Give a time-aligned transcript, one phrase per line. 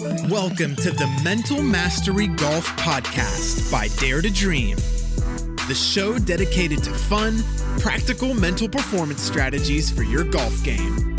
[0.00, 4.76] Welcome to the Mental Mastery Golf Podcast by Dare to Dream,
[5.66, 7.42] the show dedicated to fun,
[7.80, 11.16] practical mental performance strategies for your golf game.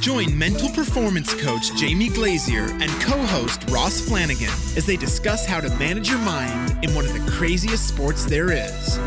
[0.00, 5.60] Join mental performance coach Jamie Glazier and co host Ross Flanagan as they discuss how
[5.60, 8.98] to manage your mind in one of the craziest sports there is.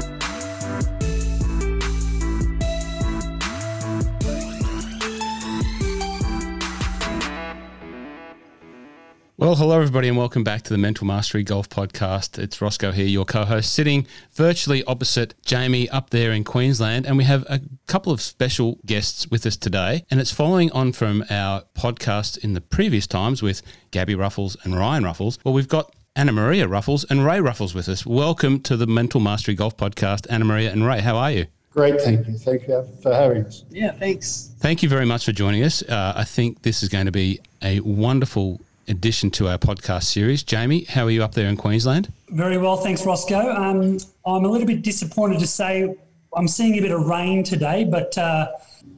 [9.42, 12.38] Well, hello, everybody, and welcome back to the Mental Mastery Golf Podcast.
[12.38, 17.08] It's Roscoe here, your co host, sitting virtually opposite Jamie up there in Queensland.
[17.08, 20.06] And we have a couple of special guests with us today.
[20.12, 24.78] And it's following on from our podcast in the previous times with Gabi Ruffels and
[24.78, 25.40] Ryan Ruffels.
[25.44, 28.06] Well, we've got Anna Maria Ruffels and Ray Ruffels with us.
[28.06, 31.02] Welcome to the Mental Mastery Golf Podcast, Anna Maria and Ray.
[31.02, 31.48] How are you?
[31.72, 32.38] Great, thank you.
[32.38, 33.66] Thank you for having us.
[33.72, 34.54] Yeah, thanks.
[34.60, 35.82] Thank you very much for joining us.
[35.82, 40.44] Uh, I think this is going to be a wonderful addition to our podcast series.
[40.44, 42.12] Jamie, how are you up there in Queensland?
[42.30, 43.52] Very well, thanks, Roscoe.
[43.52, 45.96] Um, I'm a little bit disappointed to say
[46.36, 48.52] I'm seeing a bit of rain today, but uh,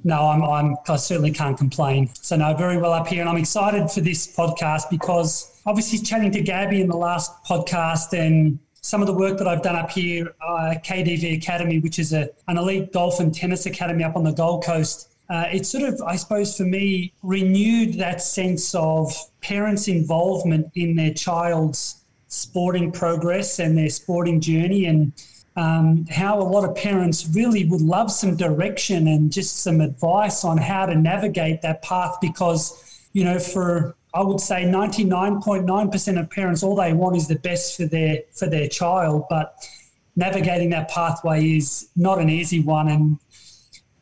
[0.03, 2.09] no, I'm, I'm, I certainly can't complain.
[2.13, 3.21] So, no, very well up here.
[3.21, 8.17] And I'm excited for this podcast because obviously chatting to Gabi in the last podcast
[8.17, 12.11] and some of the work that I've done up here uh, KDV Academy, which is
[12.13, 15.83] a, an elite golf and tennis academy up on the Gold Coast uh, it sort
[15.83, 22.91] of, I suppose, for me, renewed that sense of parents' involvement in their child's sporting
[22.91, 25.13] progress and their sporting journey, and
[25.55, 30.43] um, how a lot of parents really would love some direction and just some advice
[30.43, 36.29] on how to navigate that path because, you know, for I would say 99.9% of
[36.29, 39.55] parents, all they want is the best for their for their child, but
[40.15, 43.19] navigating that pathway is not an easy one, and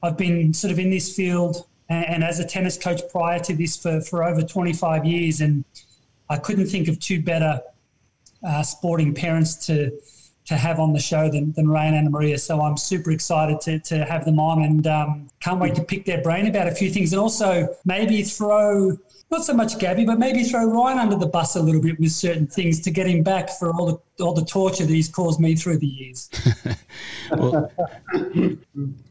[0.03, 3.55] I've been sort of in this field and, and, as a tennis coach prior to
[3.55, 5.63] this for, for over 25 years, and
[6.29, 7.61] I couldn't think of two better
[8.43, 9.91] uh, sporting parents to
[10.45, 12.37] to have on the show than, than Ray and Anna Maria.
[12.37, 16.05] So I'm super excited to, to have them on and um, can't wait to pick
[16.05, 18.97] their brain about a few things and also maybe throw
[19.31, 22.11] not so much Gabi, but maybe throw Ryan under the bus a little bit with
[22.11, 25.39] certain things to get him back for all the all the torture that he's caused
[25.39, 26.29] me through the years.
[27.31, 27.71] well,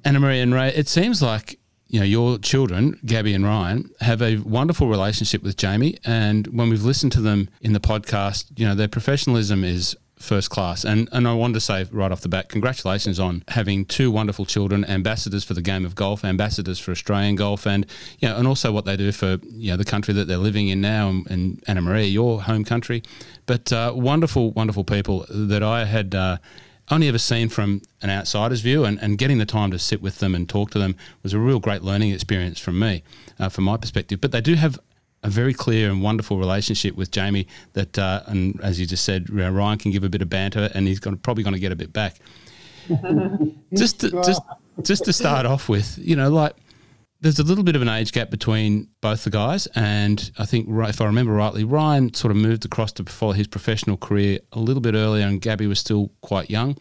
[0.05, 1.59] Anna Maria and Ray, it seems like
[1.89, 6.69] you know your children, Gabi and Ryan, have a wonderful relationship with Jamie, and when
[6.69, 10.85] we've listened to them in the podcast, you know their professionalism is first class.
[10.85, 14.45] And and I wanted to say right off the bat, congratulations on having two wonderful
[14.45, 17.87] children, ambassadors for the game of golf, ambassadors for Australian golf, and
[18.19, 20.69] you know, and also what they do for you know the country that they're living
[20.69, 23.03] in now, and, Anna Maria, your home country.
[23.47, 26.15] But uh, wonderful, wonderful people that I had.
[26.15, 26.39] Uh,
[26.93, 30.19] only ever seen from an outsider's view, and, and getting the time to sit with
[30.19, 33.05] them and talk to them was a real great learning experience from me,
[33.39, 34.21] uh, from my perspective.
[34.21, 34.77] But they do have
[35.23, 37.47] a very clear and wonderful relationship with Jamie.
[37.75, 40.87] That uh, and as you just said, Ryan can give a bit of banter, and
[40.87, 42.17] he's going probably going to get a bit back.
[43.75, 44.43] just to, just
[44.83, 46.55] just to start off with, you know, like
[47.21, 50.69] there's a little bit of an age gap between both the guys, and I think
[50.69, 54.59] if I remember rightly, Ryan sort of moved across to follow his professional career a
[54.59, 56.77] little bit earlier, and Gabi was still quite young.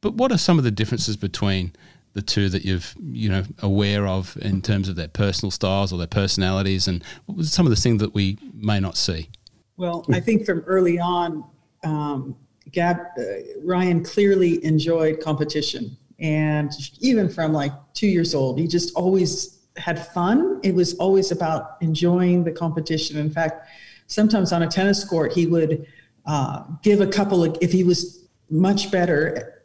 [0.00, 1.72] But what are some of the differences between
[2.16, 5.98] the two that you've you know aware of in terms of their personal styles or
[5.98, 7.04] their personalities, and
[7.42, 9.28] some of the things that we may not see?
[9.76, 11.44] Well, I think from early on,
[11.84, 12.34] um,
[12.72, 13.22] Gab uh,
[13.62, 20.04] Ryan clearly enjoyed competition, and even from like two years old, he just always had
[20.08, 20.58] fun.
[20.64, 23.18] It was always about enjoying the competition.
[23.18, 23.68] In fact,
[24.06, 25.86] sometimes on a tennis court, he would
[26.24, 29.55] uh, give a couple of if he was much better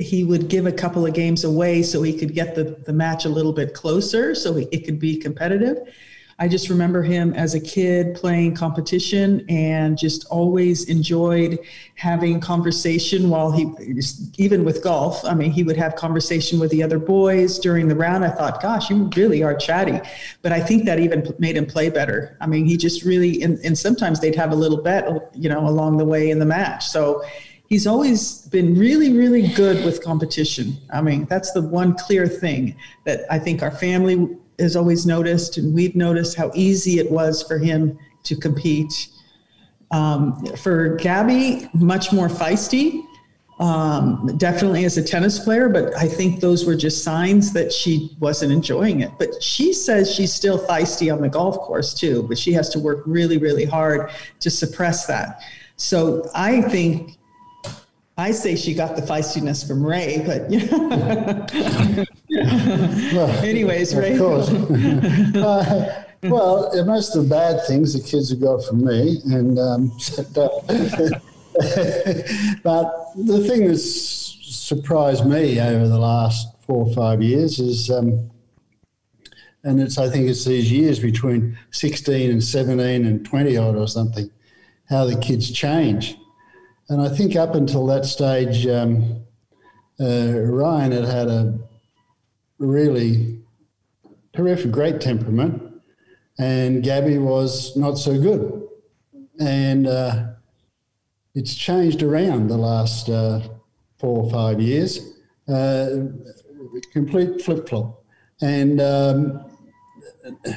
[0.00, 3.24] he would give a couple of games away so he could get the, the match
[3.24, 5.78] a little bit closer so he, it could be competitive.
[6.40, 11.58] I just remember him as a kid playing competition and just always enjoyed
[11.96, 13.70] having conversation while he,
[14.38, 15.22] even with golf.
[15.22, 18.24] I mean, he would have conversation with the other boys during the round.
[18.24, 20.00] I thought, gosh, you really are chatty.
[20.40, 22.38] But I think that even made him play better.
[22.40, 25.68] I mean, he just really, and, and sometimes they'd have a little bet, you know,
[25.68, 26.86] along the way in the match.
[26.86, 27.22] So
[27.70, 30.76] he's always been really, really good with competition.
[30.92, 35.56] I mean, that's the one clear thing that I think our family has always noticed,
[35.56, 39.08] and we've noticed how easy it was for him to compete.
[39.92, 43.04] Um, for Gabi, much more feisty,
[43.60, 48.16] um, definitely as a tennis player, but I think those were just signs that she
[48.18, 49.12] wasn't enjoying it.
[49.18, 52.80] But she says she's still feisty on the golf course too, but she has to
[52.80, 55.42] work really, really hard to suppress that.
[55.76, 57.18] So I think
[58.16, 60.66] I say she got the feistiness from Ray, but yeah.
[63.14, 64.18] well, anyways, Ray.
[65.40, 69.88] Uh, well, most of the bad things the kids have got from me, and um,
[72.62, 78.30] but the thing that's surprised me over the last four or five years is, um,
[79.64, 83.88] and it's I think it's these years between 16 and 17 and 20 odd or
[83.88, 84.30] something,
[84.90, 86.18] how the kids change,
[86.90, 89.24] and I think up until that stage, um,
[89.98, 91.58] uh, Ryan had had a
[92.58, 93.40] really
[94.34, 95.80] terrific, great temperament,
[96.38, 98.68] and Gabi was not so good,
[99.38, 99.86] and.
[99.86, 100.26] Uh,
[101.34, 103.40] it's changed around the last uh,
[103.98, 105.14] four or five years.
[105.48, 106.06] Uh,
[106.92, 108.04] complete flip flop.
[108.40, 109.44] And um,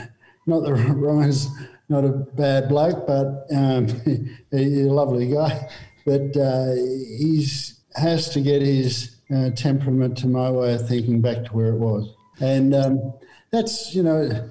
[0.48, 1.48] not that Ryan's
[1.90, 3.88] not a bad bloke, but um,
[4.52, 5.70] he's a lovely guy.
[6.06, 11.46] But uh, he's has to get his uh, temperament, to my way of thinking, back
[11.46, 12.14] to where it was.
[12.40, 13.14] And um,
[13.52, 14.50] that's, you know,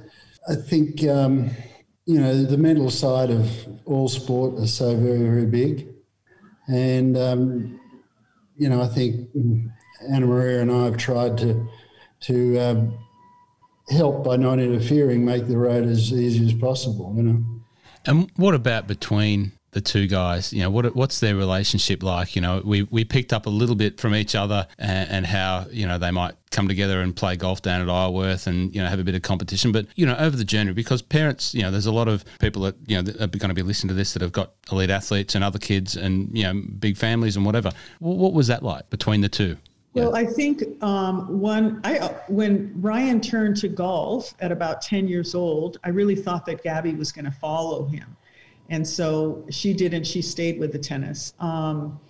[0.49, 1.51] I think, um,
[2.07, 3.51] you know, the mental side of
[3.85, 5.89] all sport is so very, very big.
[6.69, 7.81] And, um,
[8.57, 9.29] you know, I think
[10.09, 11.69] Anna Maria and I have tried to,
[12.21, 12.99] to um,
[13.91, 17.45] help by not interfering, make the road as easy as possible, you know.
[18.05, 20.53] And what about between the two guys?
[20.53, 22.37] You know, what what's their relationship like?
[22.37, 25.67] You know, we, we picked up a little bit from each other and, and, how
[25.71, 28.89] you know they might come together and play golf down at Isleworth and you know
[28.89, 29.73] have a bit of competition.
[29.73, 32.63] But you know, over the journey, because parents, you know, there's a lot of people
[32.63, 34.91] that you know that are going to be listening to this that have got elite
[34.91, 37.73] athletes and other kids and you know big families and whatever.
[37.99, 39.57] What, what was that like between the two?
[39.95, 41.99] Well, I think um, one I
[42.29, 46.95] when Ryan turned to golf at about ten years old, I really thought that Gabby
[46.95, 48.17] was going to follow him
[48.73, 50.07] and so she didn't.
[50.07, 51.35] She stayed with the tennis.
[51.39, 52.01] Um,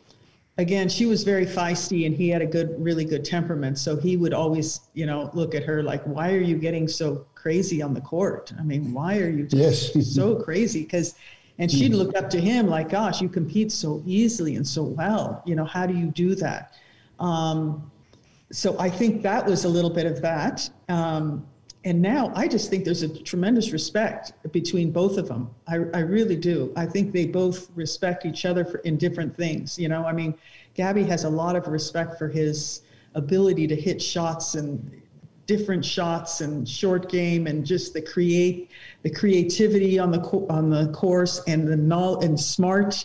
[0.59, 3.79] again, she was very feisty, and he had a good, really good temperament.
[3.79, 7.27] So he would always, you know, look at her like, "Why are you getting so
[7.35, 8.53] crazy on the court?
[8.59, 10.15] I mean, why are you just yes.
[10.15, 11.17] so crazy?" Because
[11.59, 15.43] and she'd look up to him like, "Gosh, you compete so easily and so well.
[15.45, 16.75] You know, how do you do that?"
[17.19, 17.91] Um,
[18.53, 20.71] so I think that was a little bit of that.
[20.89, 21.45] Um,
[21.85, 25.51] and now I just think there's a tremendous respect between both of them.
[25.67, 26.73] I, I really do.
[26.77, 29.79] I think they both respect each other for, in different things.
[29.79, 30.35] You know, I mean,
[30.77, 32.83] Gabi has a lot of respect for his
[33.15, 35.03] ability to hit shots and
[35.47, 38.71] different shots and short game and just the create
[39.03, 43.05] the creativity on the on the course and the null and smart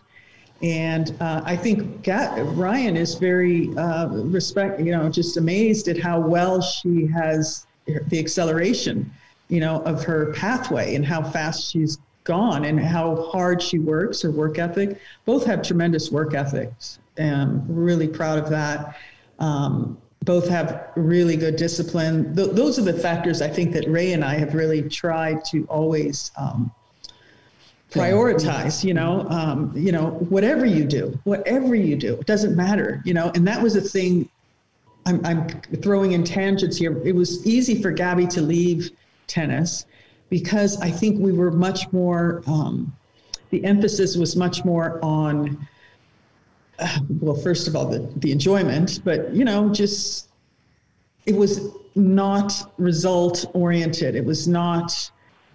[0.62, 6.20] and uh, I think Ryan is very uh, respect, you know, just amazed at how
[6.20, 7.67] well she has
[8.08, 9.12] the acceleration,
[9.50, 14.22] you know, of her pathway and how fast she's gone and how hard she works,
[14.22, 15.00] her work ethic.
[15.26, 18.98] Both have tremendous work ethics, and really proud of that.
[19.40, 22.36] Um, both have really good discipline.
[22.36, 25.66] Th- those are the factors I think that Ray and I have really tried to
[25.68, 26.70] always um,
[27.92, 28.84] prioritize.
[28.84, 33.02] You know, um, you know, whatever you do, whatever you do, it doesn't matter.
[33.06, 34.30] You know, and that was a thing
[35.08, 35.48] I'm, I'm
[35.82, 37.02] throwing in tangents here.
[37.06, 38.92] It was easy for Gabi to leave
[39.28, 39.86] tennis
[40.30, 42.94] because I think we were much more, um,
[43.50, 45.66] the emphasis was much more on,
[46.80, 50.30] uh, well, first of all, the, the enjoyment, but, you know, just,
[51.26, 54.14] it was not result oriented.
[54.14, 55.10] It was not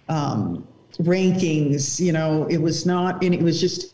[0.09, 0.67] um,
[0.97, 3.93] rankings, you know, it was not, and it was just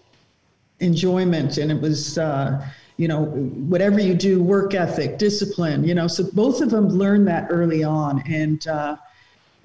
[0.79, 2.65] enjoyment and it was, uh,
[2.99, 7.25] you know, whatever you do, work ethic, discipline, you know, so both of them learned
[7.29, 8.21] that early on.
[8.27, 8.97] And, uh,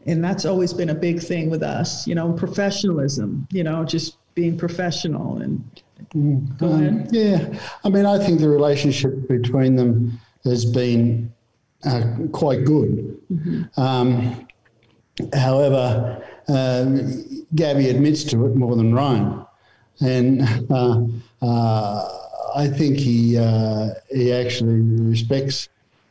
[0.06, 4.18] and that's always been a big thing with us, you know, professionalism, you know, just
[4.36, 5.68] being professional and
[6.14, 6.92] mm, go ahead.
[6.92, 7.58] Um, yeah.
[7.82, 11.32] I mean, I think the relationship between them has been
[11.84, 13.20] uh, quite good.
[13.32, 13.80] Mm-hmm.
[13.80, 14.46] Um,
[15.34, 16.84] however, uh,
[17.56, 19.44] Gabi admits to it more than Ryan.
[20.00, 21.02] And uh,
[21.42, 22.23] uh
[22.54, 25.68] I think he uh, he actually respects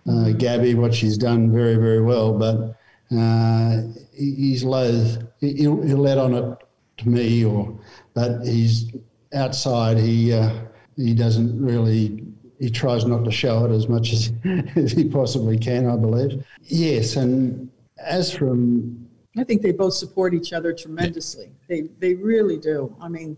[0.07, 2.77] uh, Gabi, what she's done very very well, but
[3.15, 3.81] uh,
[4.13, 5.23] he's loath.
[5.39, 6.57] He'll, he'll, let on it
[6.97, 7.77] to me, or
[8.13, 8.91] but he's
[9.33, 9.97] outside.
[9.97, 10.53] He uh,
[10.97, 12.25] he doesn't really.
[12.59, 14.31] He tries not to show it as much as,
[14.75, 15.87] as he possibly can.
[15.87, 16.45] I believe.
[16.63, 17.69] Yes, and
[17.99, 19.07] as from
[19.37, 21.51] I think they both support each other tremendously.
[21.67, 22.95] They they really do.
[23.01, 23.37] I mean,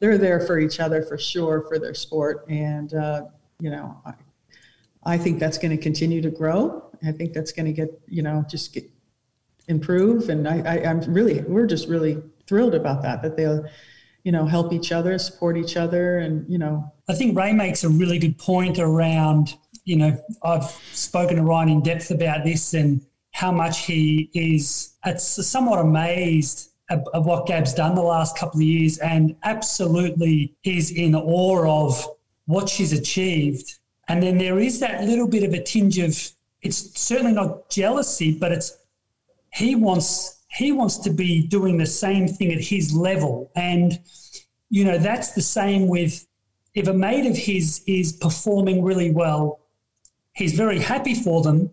[0.00, 3.22] they're there for each other for sure for their sport, and uh,
[3.60, 4.12] you know, I,
[5.04, 6.90] I think that's going to continue to grow.
[7.06, 8.90] I think that's going to get you know just get
[9.68, 13.64] improve, and I, I I'm really we're just really thrilled about that that they'll
[14.24, 16.90] you know help each other, support each other, and you know.
[17.08, 21.68] I think Ray makes a really good point around you know I've spoken to Ryan
[21.68, 27.94] in depth about this and how much he is somewhat amazed of, what Gab's done
[27.94, 32.06] the last couple of years and absolutely is in awe of
[32.46, 33.78] what she's achieved.
[34.08, 36.18] And then there is that little bit of a tinge of
[36.62, 38.78] it's certainly not jealousy, but it's
[39.52, 43.50] he wants he wants to be doing the same thing at his level.
[43.56, 43.98] And
[44.70, 46.26] you know, that's the same with
[46.74, 49.60] if a mate of his is performing really well,
[50.32, 51.70] he's very happy for them,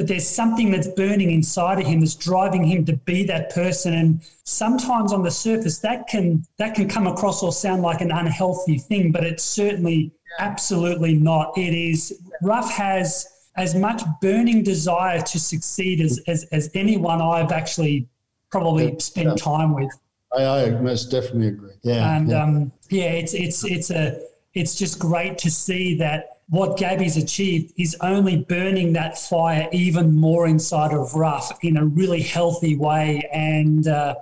[0.00, 3.92] but there's something that's burning inside of him that's driving him to be that person.
[3.92, 8.10] And sometimes on the surface that can that can come across or sound like an
[8.10, 11.52] unhealthy thing but it's certainly absolutely not.
[11.58, 17.52] It is Ruff has as much burning desire to succeed as as, as anyone i've
[17.52, 18.08] actually
[18.50, 19.92] probably spent time with.
[20.34, 21.74] I, I most definitely agree.
[21.82, 22.42] Yeah and yeah.
[22.42, 24.18] um yeah it's it's it's a
[24.54, 30.16] it's just great to see that what Gabi's achieved is only burning that fire even
[30.16, 33.28] more inside of Ruff in a really healthy way.
[33.32, 34.16] And, uh,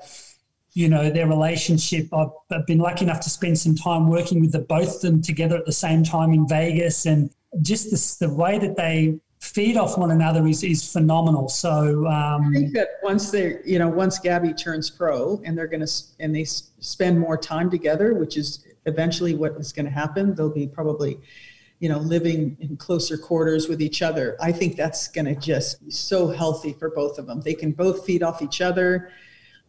[0.75, 4.53] you know, their relationship, I've, I've, been lucky enough to spend some time working with
[4.53, 7.07] the both of them together at the same time in Vegas.
[7.07, 7.31] And
[7.63, 11.49] just this, the way that they feed off one another is, is phenomenal.
[11.49, 15.67] So um, I think that once they, you know, once Gabi turns pro and they're
[15.67, 19.93] going to, and they spend more time together, which is eventually what is going to
[19.93, 21.21] happen, they'll be probably
[21.81, 24.37] you know, living in closer quarters with each other.
[24.41, 27.41] I think that's going to just be so healthy for both of them.
[27.41, 29.11] They can both feed off each other.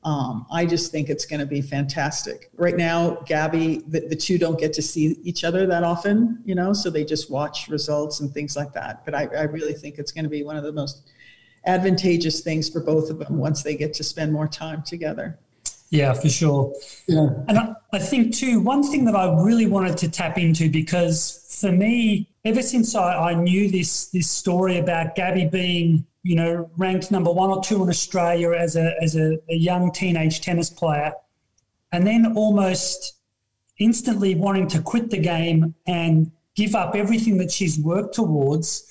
[0.03, 2.49] Um, I just think it's going to be fantastic.
[2.55, 6.55] Right now, Gabi, the, the, two don't get to see each other that often, you
[6.55, 9.03] know, so they just watch results and things like that.
[9.03, 11.11] But I, I really think it's going to be one of the most
[11.65, 15.37] advantageous things for both of them once they get to spend more time together.
[15.89, 16.73] Yeah, for sure.
[17.07, 17.29] Yeah.
[17.49, 21.38] And I, I think, too, one thing that I really wanted to tap into because
[21.59, 26.69] for me, ever since I, I knew this this story about Gabi being, you know,
[26.77, 30.69] ranked number one or two in Australia as a as a, a young teenage tennis
[30.69, 31.13] player,
[31.91, 33.15] and then almost
[33.79, 38.85] instantly wanting to quit the game and give up everything that she's worked towards.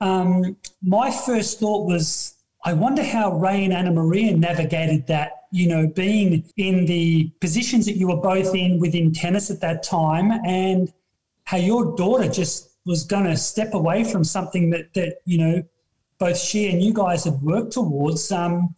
[0.00, 5.68] Um, my first thought was, I wonder how Ray and Anna Maria navigated that you
[5.68, 10.30] know, being in the positions that you were both in within tennis at that time
[10.44, 10.92] and
[11.48, 15.62] how your daughter just was going to step away from something that, that, you know,
[16.18, 18.30] both she and you guys had worked towards.
[18.30, 18.74] Um,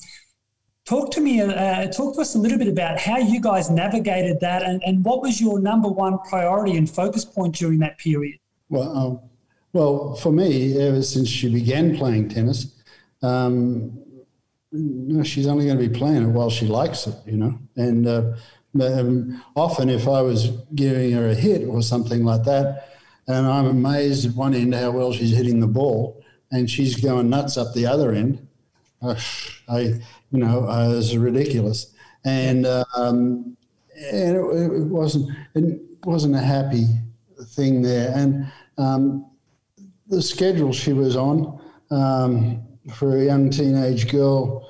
[0.85, 4.39] talk to me, uh, talk to us a little bit about how you guys navigated
[4.39, 8.39] that and, and what was your number one priority and focus point during that period?
[8.69, 9.27] Well, uh,
[9.73, 12.81] well, for me, ever since she began playing tennis,
[13.21, 13.99] um,
[15.25, 17.59] she's only going to be playing it while she likes it, you know.
[17.75, 18.35] And uh,
[18.81, 22.89] um, often, if I was giving her a hit or something like that,
[23.27, 26.23] and I'm amazed at one end how well she's hitting the ball,
[26.53, 28.47] and she's going nuts up the other end,
[29.03, 29.15] uh,
[29.69, 29.81] I,
[30.31, 31.95] you know, uh, it's ridiculous.
[32.25, 33.57] And um,
[34.13, 36.85] and it, it, wasn't it wasn't a happy
[37.55, 38.13] thing there.
[38.15, 39.31] And um,
[40.09, 41.61] the schedule she was on.
[41.91, 42.63] Um,
[42.95, 44.69] for a young teenage girl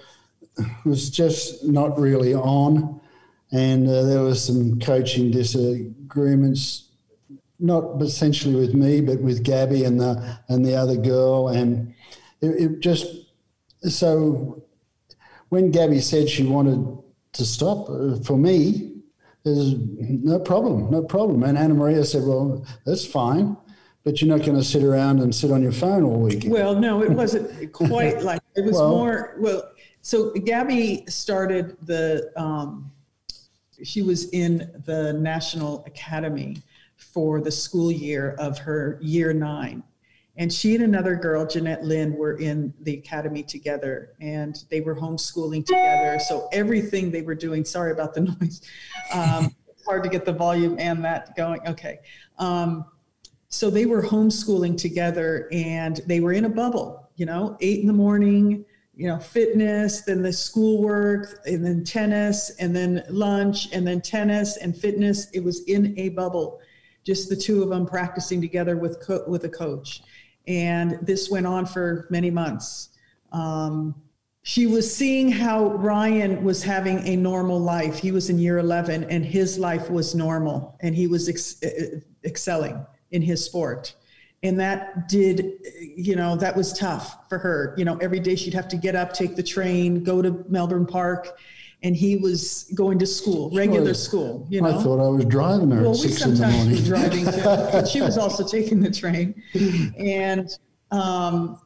[0.85, 3.00] was just not really on.
[3.53, 6.89] And uh, there was some coaching disagreements,
[7.59, 11.49] not essentially with me, but with Gabi and the and the other girl.
[11.49, 11.95] And
[12.41, 13.07] it, it just
[13.83, 14.63] so
[15.49, 16.97] when Gabi said she wanted
[17.33, 18.93] to stop, uh, for me,
[19.45, 21.43] there's no problem, no problem.
[21.43, 23.57] And Anna Maria said, "Well, that's fine."
[24.05, 26.53] but you're not going to sit around and sit on your phone all weekend.
[26.53, 29.37] Well, no, it wasn't quite like it was well, more.
[29.39, 29.71] Well,
[30.03, 32.33] so Gabi started the.
[32.37, 32.91] Um,
[33.83, 36.57] she was in the National Academy
[36.97, 39.83] for the school year of her year nine.
[40.37, 44.95] And she and another girl, Jeanette Lynn, were in the academy together and they were
[44.95, 46.19] homeschooling together.
[46.19, 48.63] So everything they were doing, sorry about the noise,
[49.13, 51.61] um, hard to get the volume and that going.
[51.67, 51.99] Okay.
[52.39, 52.87] Um,
[53.49, 57.87] so they were homeschooling together and they were in a bubble, you know, eight in
[57.87, 63.87] the morning, you know, fitness, then the schoolwork, and then tennis, and then lunch, and
[63.87, 65.31] then tennis and fitness.
[65.33, 66.61] It was in a bubble,
[67.05, 70.03] just the two of them practicing together with co- with a coach,
[70.47, 72.91] and this went on for many months.
[73.33, 73.95] Um,
[74.43, 77.99] she was seeing how Ryan was having a normal life.
[77.99, 81.63] He was in year 11 and his life was normal and he was ex-
[82.25, 83.95] excelling in his sport
[84.43, 85.53] and that did
[85.97, 87.75] you know that was tough for her.
[87.77, 90.87] You know every day she'd have to get up take the train go to melbourne
[90.87, 91.39] park
[91.83, 94.79] and he was going to school regular school you know?
[94.79, 96.85] i thought i was driving her well, in the morning.
[96.85, 99.43] driving too, but she was also taking the train.
[99.99, 100.51] And
[100.91, 101.61] um,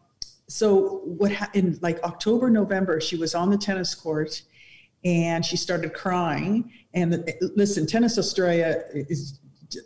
[0.48, 4.42] so what in like october november she was on the tennis court
[5.04, 6.72] and she started crying.
[6.94, 9.40] And the, listen, Tennis Australia is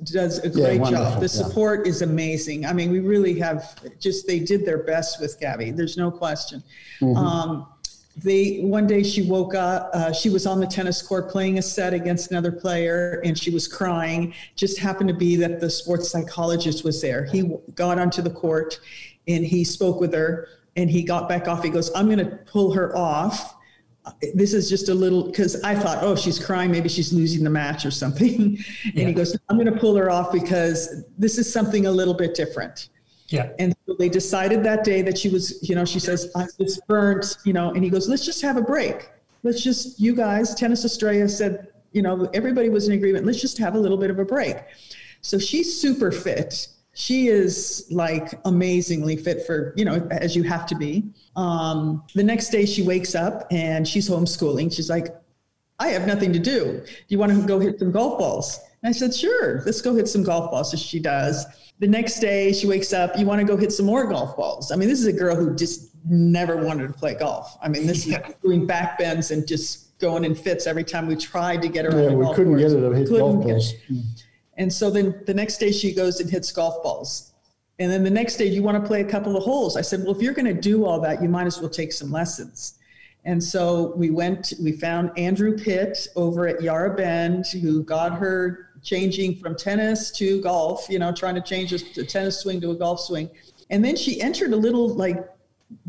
[0.05, 1.21] does a great yeah, job.
[1.21, 1.91] The support yeah.
[1.91, 2.67] is amazing.
[2.67, 5.77] I mean, we really have just they did their best with Gabi.
[5.77, 6.63] There's no question.
[7.01, 7.17] Mm-hmm.
[7.17, 7.67] Um,
[8.17, 9.91] they one day she woke up.
[9.95, 13.51] Uh, she was on the tennis court playing a set against another player, and she
[13.51, 14.35] was crying.
[14.57, 17.25] Just happened to be that the sports psychologist was there.
[17.27, 18.81] He got onto the court,
[19.29, 20.49] and he spoke with her.
[20.77, 21.65] And he got back off.
[21.65, 23.57] He goes, "I'm going to pull her off."
[24.35, 27.51] This is just a little because I thought, oh, she's crying, maybe she's losing the
[27.51, 28.59] match or something.
[28.85, 29.07] and yeah.
[29.07, 32.35] he goes, I'm going to pull her off because this is something a little bit
[32.35, 32.89] different.
[33.29, 33.51] Yeah.
[33.59, 36.87] And so they decided that day that she was, you know, she says, I just
[36.87, 39.11] burnt, you know, and he goes, let's just have a break.
[39.43, 43.27] Let's just, you guys, Tennis Australia said, you know, everybody was in agreement.
[43.27, 44.57] Let's just have a little bit of a break.
[45.21, 50.67] So she's super fit she is like amazingly fit for you know as you have
[50.67, 51.05] to be.
[51.37, 54.75] Um, the next day she wakes up and she's homeschooling.
[54.75, 55.15] She's like
[55.79, 56.83] i have nothing to do.
[56.85, 58.59] Do you want to go hit some golf balls?
[58.83, 61.47] And i said sure let's go hit some golf balls so she does.
[61.79, 64.73] The next day she wakes up you want to go hit some more golf balls?
[64.73, 67.57] I mean this is a girl who just never wanted to play golf.
[67.63, 68.27] I mean this yeah.
[68.27, 71.85] is doing back bends and just going in fits every time we tried to get
[71.85, 72.73] her yeah, we couldn't course.
[72.73, 73.73] get her to hit couldn't golf balls
[74.59, 77.33] and so then the next day she goes and hits golf balls.
[77.79, 79.77] And then the next day, you want to play a couple of holes?
[79.77, 81.93] I said, well, if you're going to do all that, you might as well take
[81.93, 82.75] some lessons.
[83.25, 88.71] And so we went, we found Andrew Pitt over at Yarra Bend, who got her
[88.83, 92.75] changing from tennis to golf, you know, trying to change a, tennis swing to a
[92.75, 93.31] golf swing.
[93.71, 95.29] And then she entered a little like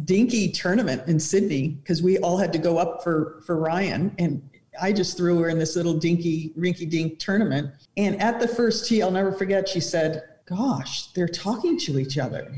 [0.03, 4.13] dinky tournament in Sydney because we all had to go up for, for Ryan.
[4.19, 4.47] And
[4.81, 7.71] I just threw her in this little dinky, rinky dink tournament.
[7.97, 12.17] And at the first tee, I'll never forget, she said, Gosh, they're talking to each
[12.17, 12.51] other.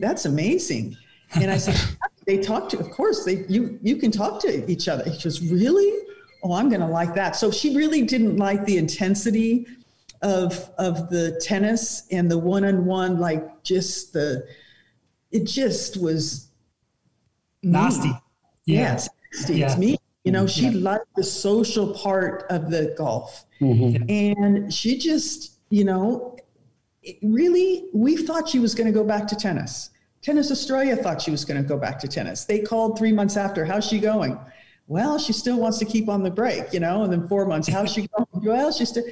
[0.00, 0.96] That's amazing.
[1.34, 1.80] And I said,
[2.26, 5.10] They talk to, of course, they you you can talk to each other.
[5.14, 6.02] She goes, Really?
[6.42, 7.36] Oh, I'm gonna like that.
[7.36, 9.66] So she really didn't like the intensity
[10.22, 14.46] of of the tennis and the one-on-one, like just the
[15.30, 16.48] it just was
[17.62, 18.12] nasty.
[18.66, 19.08] Yes,
[19.48, 19.66] yeah.
[19.66, 19.98] it's me.
[20.28, 20.90] You know, she yeah.
[20.90, 23.46] liked the social part of the golf.
[23.62, 24.10] Mm-hmm.
[24.10, 26.36] And she just, you know,
[27.22, 29.88] really, we thought she was going to go back to tennis.
[30.20, 32.44] Tennis Australia thought she was going to go back to tennis.
[32.44, 34.38] They called three months after, how's she going?
[34.86, 37.66] Well, she still wants to keep on the break, you know, and then four months,
[37.66, 38.26] how's she going?
[38.46, 39.04] Well, she's still,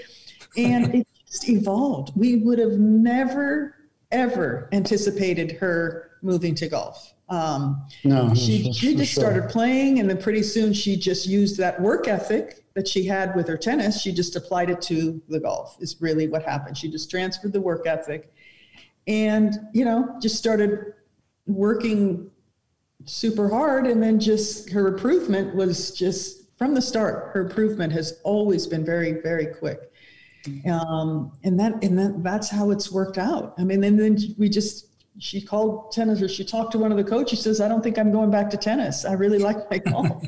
[0.59, 2.12] and it just evolved.
[2.14, 3.74] We would have never,
[4.12, 7.14] ever anticipated her moving to golf.
[7.29, 9.23] Um, no, she, she just sure.
[9.23, 13.35] started playing, and then pretty soon she just used that work ethic that she had
[13.35, 14.01] with her tennis.
[14.01, 15.77] She just applied it to the golf.
[15.81, 16.79] Is really what happened.
[16.79, 18.33] She just transferred the work ethic,
[19.07, 20.95] and you know, just started
[21.47, 22.31] working
[23.05, 27.31] super hard, and then just her improvement was just from the start.
[27.33, 29.93] Her improvement has always been very, very quick.
[30.71, 33.55] Um, and that and that, that's how it's worked out.
[33.59, 34.87] I mean, and then we just
[35.18, 37.83] she called tennis or she talked to one of the coaches She says i don't
[37.83, 39.05] think i'm going back to tennis.
[39.05, 40.22] I really like my golf.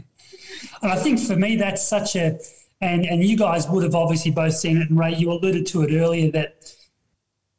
[0.83, 2.39] And i think for me that's such a
[2.81, 5.83] and and you guys would have obviously both seen it and ray you alluded to
[5.83, 6.75] it earlier that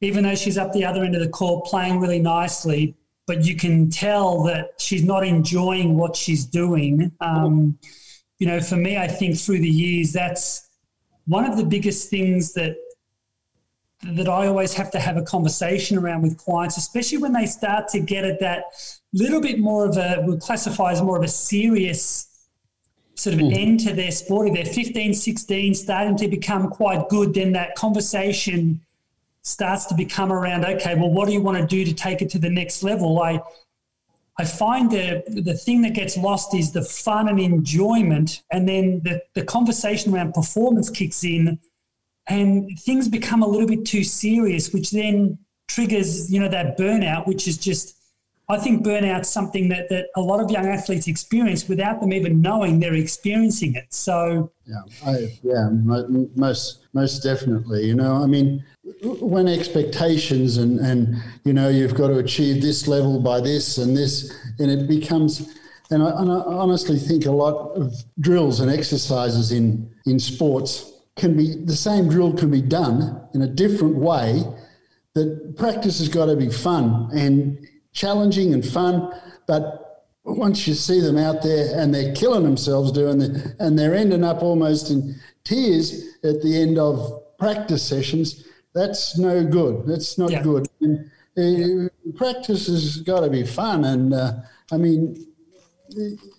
[0.01, 2.95] even though she's up the other end of the court playing really nicely
[3.27, 7.11] but you can tell that she's not enjoying what she's doing.
[7.21, 7.77] Um,
[8.39, 10.69] you know for me i think through the years that's
[11.27, 12.75] one of the biggest things that
[14.03, 17.89] that I always have to have a conversation around with clients, especially when they start
[17.89, 18.63] to get at that
[19.13, 22.47] little bit more of a, we'll classify as more of a serious
[23.15, 23.53] sort of mm.
[23.53, 24.47] end to their sport.
[24.47, 28.79] If they're 15, 16, starting to become quite good, then that conversation
[29.41, 32.29] starts to become around, okay, well, what do you want to do to take it
[32.29, 33.21] to the next level?
[33.21, 33.41] I,
[34.37, 39.01] I find the the thing that gets lost is the fun and enjoyment, and then
[39.03, 41.59] the, the conversation around performance kicks in
[42.29, 45.37] and things become a little bit too serious, which then
[45.67, 47.95] triggers, you know, that burnout, which is just,
[48.47, 52.41] I think burnout's something that, that a lot of young athletes experience without them even
[52.41, 53.93] knowing they're experiencing it.
[53.93, 57.85] So, yeah, I, yeah, most, most definitely.
[57.85, 58.63] You know, I mean,
[59.03, 63.97] when expectations and, and, you know, you've got to achieve this level by this and
[63.97, 65.55] this, and it becomes,
[65.91, 70.93] and I, and I honestly think a lot of drills and exercises in, in sports
[71.19, 74.43] can be the same drill can be done in a different way.
[75.15, 79.11] That practice has got to be fun and challenging and fun,
[79.47, 83.95] but once you see them out there and they're killing themselves doing it, and they're
[83.95, 89.87] ending up almost in tears at the end of practice sessions, that's no good.
[89.87, 90.43] That's not yeah.
[90.43, 90.67] good.
[90.81, 94.33] And, uh, practice has got to be fun, and uh,
[94.71, 95.25] I mean,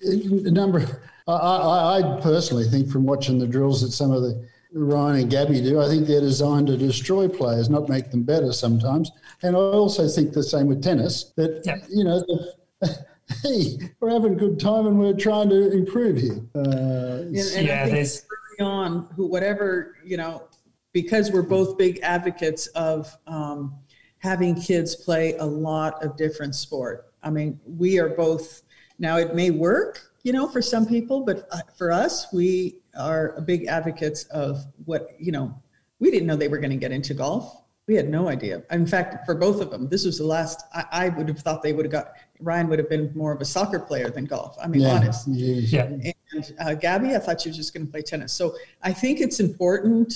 [0.03, 0.87] a number
[1.27, 5.33] I, I, I personally think from watching the drills that some of the Ryan and
[5.33, 9.11] Gabi do, I think they're designed to destroy players, not make them better sometimes.
[9.43, 11.77] And I also think the same with tennis that, yeah.
[11.89, 13.07] you know, the,
[13.43, 16.41] hey, we're having a good time and we're trying to improve here.
[16.55, 18.27] Uh, and, and yeah, there's
[18.61, 20.45] early on, who, whatever, you know,
[20.93, 23.75] because we're both big advocates of um,
[24.19, 27.13] having kids play a lot of different sport.
[27.23, 28.63] I mean, we are both,
[28.99, 33.40] now it may work, you know, for some people, but uh, for us, we are
[33.42, 35.55] big advocates of what, you know,
[35.98, 37.62] we didn't know they were going to get into golf.
[37.87, 38.62] We had no idea.
[38.70, 41.62] In fact, for both of them, this was the last, I, I would have thought
[41.62, 44.57] they would have got, Ryan would have been more of a soccer player than golf.
[44.62, 44.94] I mean, yeah.
[44.94, 45.26] honest.
[45.29, 45.83] Yeah.
[45.83, 46.14] And
[46.61, 48.33] uh, Gabi, I thought she was just going to play tennis.
[48.33, 50.14] So I think it's important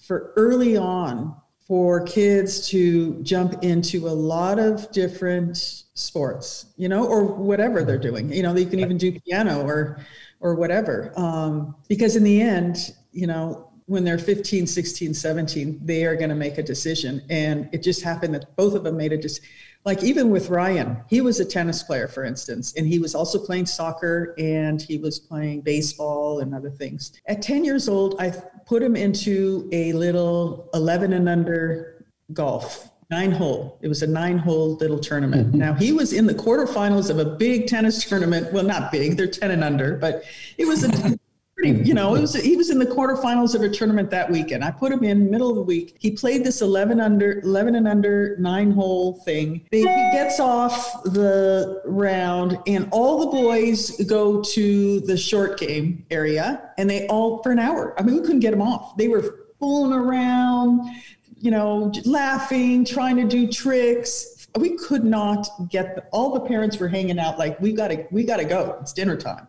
[0.00, 5.56] for early on for kids to jump into a lot of different
[5.94, 8.32] sports, you know, or whatever they're doing.
[8.32, 10.00] You know, they can even do piano or
[10.42, 11.12] or whatever.
[11.16, 16.28] Um, because in the end, you know, when they're 15, 16, 17, they are going
[16.28, 17.22] to make a decision.
[17.30, 19.48] And it just happened that both of them made a decision
[19.84, 23.38] like even with Ryan, he was a tennis player, for instance, and he was also
[23.38, 27.12] playing soccer and he was playing baseball and other things.
[27.26, 28.30] At 10 years old, I
[28.64, 32.91] put him into a little 11 and under golf.
[33.12, 33.78] Nine hole.
[33.82, 35.48] It was a nine hole little tournament.
[35.48, 35.58] Mm-hmm.
[35.58, 38.50] Now he was in the quarterfinals of a big tennis tournament.
[38.54, 40.24] Well, not big, they're 10 and under, but
[40.56, 40.88] it was a
[41.54, 44.64] pretty, you know, it was he was in the quarterfinals of a tournament that weekend.
[44.64, 45.94] I put him in middle of the week.
[45.98, 49.66] He played this 11 under 11 and under nine hole thing.
[49.70, 56.70] He gets off the round and all the boys go to the short game area
[56.78, 57.94] and they all for an hour.
[57.98, 58.96] I mean, we couldn't get them off.
[58.96, 60.80] They were fooling around,
[61.42, 64.46] you know, laughing, trying to do tricks.
[64.56, 68.06] We could not get the, all the parents were hanging out like we got to
[68.12, 68.78] we got to go.
[68.80, 69.48] It's dinner time.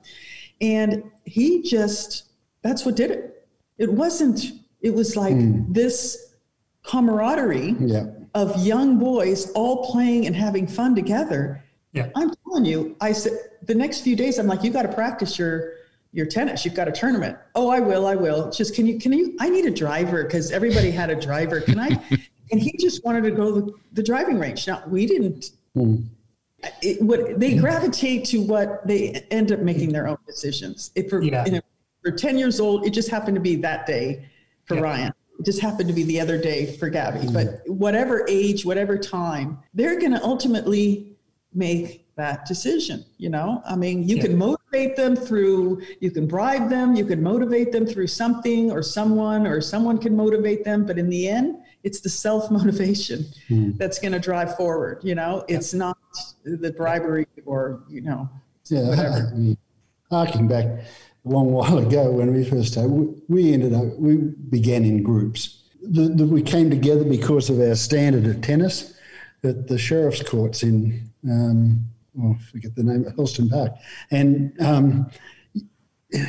[0.59, 2.29] And he just,
[2.63, 3.47] that's what did it.
[3.77, 4.39] It wasn't,
[4.81, 5.71] it was like mm.
[5.71, 6.33] this
[6.83, 8.05] camaraderie yeah.
[8.33, 11.63] of young boys all playing and having fun together.
[11.91, 12.09] Yeah.
[12.15, 15.37] I'm telling you, I said, the next few days, I'm like, you got to practice
[15.37, 15.73] your,
[16.13, 16.63] your tennis.
[16.63, 17.37] You've got a tournament.
[17.55, 18.05] Oh, I will.
[18.05, 18.49] I will.
[18.49, 21.59] Just can you, can you, I need a driver because everybody had a driver.
[21.59, 21.87] Can I?
[22.51, 24.65] and he just wanted to go to the driving range.
[24.67, 26.07] Now we didn't, mm
[26.81, 30.91] it, what they gravitate to what they end up making their own decisions.
[30.95, 31.59] If for, yeah.
[32.01, 34.27] for 10 years old, it just happened to be that day
[34.65, 35.13] for Ryan.
[35.39, 37.23] It just happened to be the other day for Gabi.
[37.23, 37.33] Mm-hmm.
[37.33, 41.17] But whatever age, whatever time, they're going to ultimately
[41.53, 43.03] make that decision.
[43.17, 44.23] You know, I mean, you yeah.
[44.23, 48.83] can motivate them through, you can bribe them, you can motivate them through something or
[48.83, 50.85] someone, or someone can motivate them.
[50.85, 53.77] But in the end, it's the self motivation mm.
[53.77, 54.99] that's going to drive forward.
[55.03, 55.97] You know, it's not
[56.43, 58.29] the bribery or you know,
[58.69, 59.31] yeah, whatever.
[59.33, 59.57] I mean,
[60.09, 64.17] harking back a long while ago when we first started, we, we ended up we
[64.17, 65.59] began in groups.
[65.85, 68.93] The, the, we came together because of our standard of tennis
[69.43, 71.83] at the sheriff's courts in um,
[72.21, 73.73] oh, I forget the name, Hurlstone Park,
[74.11, 74.59] and.
[74.61, 75.09] Um,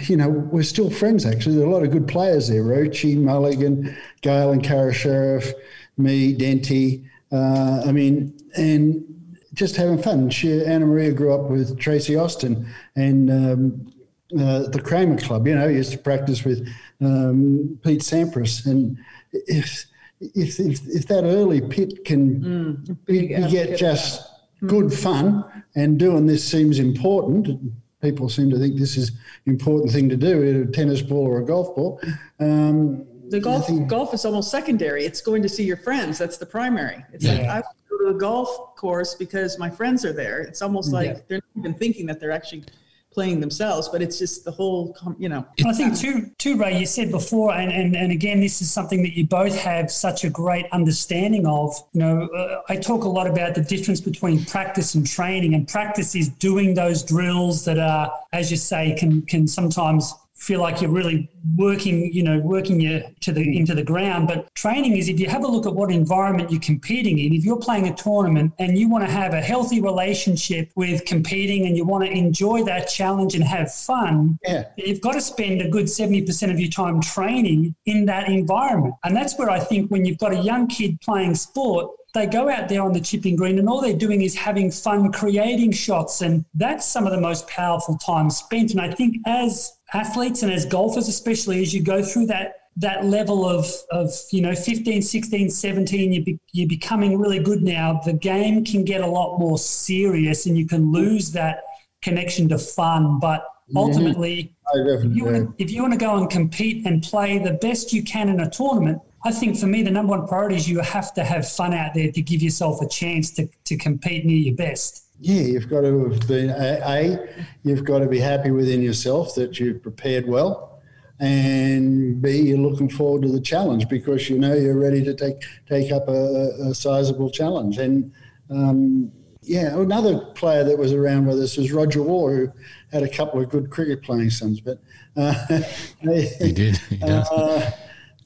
[0.06, 1.56] you know, we're still friends actually.
[1.56, 5.52] There are a lot of good players there Rochi, Mulligan, Gail and Cara Sheriff,
[5.98, 7.04] me, Denty.
[7.30, 9.04] Uh, I mean, and
[9.52, 10.30] just having fun.
[10.30, 12.66] She, Anna Maria grew up with Tracy Austin
[12.96, 13.92] and um,
[14.38, 16.68] uh, the Kramer Club, you know, used to practice with
[17.00, 18.66] um, Pete Sampras.
[18.66, 18.98] And
[19.32, 19.86] if,
[20.20, 24.28] if, if, if, that early pit can mm, be, get just
[24.66, 25.44] good fun
[25.74, 29.10] and doing this seems important, people seem to think this is
[29.46, 32.00] an important thing to do, a tennis ball or a golf ball.
[32.40, 35.04] Um, the golf think, golf is almost secondary.
[35.04, 36.18] It's going to see your friends.
[36.18, 37.04] That's the primary.
[37.12, 37.32] It's yeah.
[37.32, 40.40] like I go to a golf course because my friends are there.
[40.40, 41.20] It's almost like yeah.
[41.28, 42.64] they're not even thinking that they're actually
[43.14, 45.46] playing themselves, but it's just the whole, you know.
[45.64, 49.02] I think too, too, Ray, you said before, and, and, and again, this is something
[49.02, 51.74] that you both have such a great understanding of.
[51.92, 55.66] You know, uh, I talk a lot about the difference between practice and training, and
[55.68, 60.80] practice is doing those drills that are, as you say, can can sometimes feel like
[60.80, 63.56] you're really working, you know, working you to the mm.
[63.56, 64.26] into the ground.
[64.26, 67.44] But training is if you have a look at what environment you're competing in, if
[67.44, 71.76] you're playing a tournament and you want to have a healthy relationship with competing and
[71.76, 74.64] you want to enjoy that challenge and have fun, yeah.
[74.76, 78.94] you've got to spend a good 70% of your time training in that environment.
[79.04, 82.48] And that's where I think when you've got a young kid playing sport, they go
[82.48, 86.22] out there on the chipping green and all they're doing is having fun creating shots
[86.22, 90.52] and that's some of the most powerful time spent and i think as athletes and
[90.52, 95.02] as golfers especially as you go through that that level of, of you know 15
[95.02, 99.38] 16 17 you be, you're becoming really good now the game can get a lot
[99.38, 101.62] more serious and you can lose that
[102.02, 106.28] connection to fun but ultimately if you, want to, if you want to go and
[106.30, 109.90] compete and play the best you can in a tournament, I think for me, the
[109.90, 112.88] number one priority is you have to have fun out there to give yourself a
[112.88, 115.03] chance to, to compete near your best.
[115.24, 119.34] Yeah, you've got to have been, a, a, you've got to be happy within yourself
[119.36, 120.82] that you've prepared well.
[121.18, 125.42] And B, you're looking forward to the challenge because you know you're ready to take
[125.66, 127.78] take up a, a sizable challenge.
[127.78, 128.12] And
[128.50, 129.10] um,
[129.40, 132.52] yeah, another player that was around with us was Rodger Waugh, who
[132.92, 134.60] had a couple of good cricket playing sons.
[134.60, 134.78] But
[135.16, 135.32] uh,
[136.02, 136.76] he did.
[136.76, 137.70] He uh,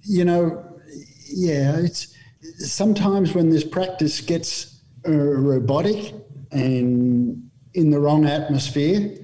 [0.02, 0.80] you know,
[1.28, 2.12] yeah, it's
[2.58, 6.12] sometimes when this practice gets uh, robotic
[6.50, 9.16] and in the wrong atmosphere,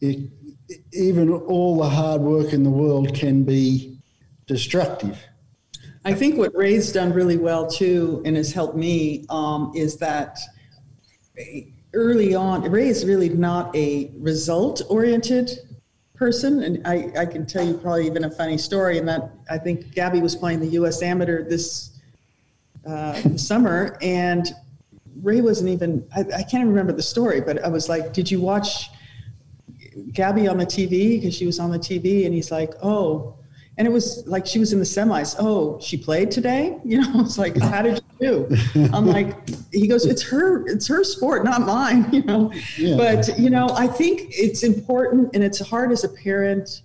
[0.00, 0.30] it,
[0.92, 3.98] even all the hard work in the world can be
[4.46, 5.18] destructive.
[6.04, 10.38] I think what Ray's done really well too, and has helped me, um, is that
[11.94, 15.50] early on, Ray is really not a result oriented
[16.14, 16.62] person.
[16.62, 19.86] And I, I can tell you probably even a funny story and that I think
[19.94, 21.02] Gabi was playing the U.S.
[21.02, 21.98] Amateur this
[22.86, 24.54] uh, summer, and
[25.22, 28.40] Ray wasn't even, I, I can't remember the story, but I was like, Did you
[28.40, 28.90] watch
[30.12, 31.20] Gabi on the TV?
[31.20, 33.38] Because she was on the TV, and he's like, Oh,
[33.76, 35.34] and it was like she was in the semis.
[35.38, 36.78] Oh, she played today?
[36.84, 38.56] You know, it's like, how did you do?
[38.92, 42.52] I'm like, he goes, it's her, it's her sport, not mine, you know.
[42.76, 42.96] Yeah.
[42.96, 46.82] But, you know, I think it's important and it's hard as a parent.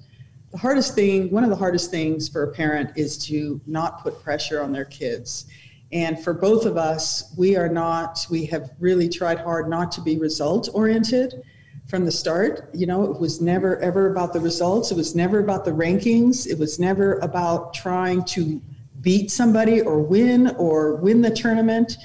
[0.52, 4.24] The hardest thing, one of the hardest things for a parent is to not put
[4.24, 5.46] pressure on their kids.
[5.92, 10.02] And for both of us, we are not, we have really tried hard not to
[10.02, 11.42] be result oriented
[11.88, 12.70] from the start.
[12.74, 14.92] You know, it was never ever about the results.
[14.92, 16.46] It was never about the rankings.
[16.46, 18.62] It was never about trying to
[19.02, 21.98] beat somebody or win or win the tournament.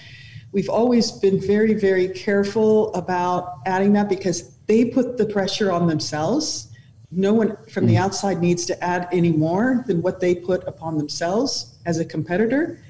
[0.52, 5.86] We've always been very, very careful about adding that because they put the pressure on
[5.86, 6.68] themselves.
[7.10, 8.00] No one from the mm.
[8.00, 12.80] outside needs to add any more than what they put upon themselves as a competitor.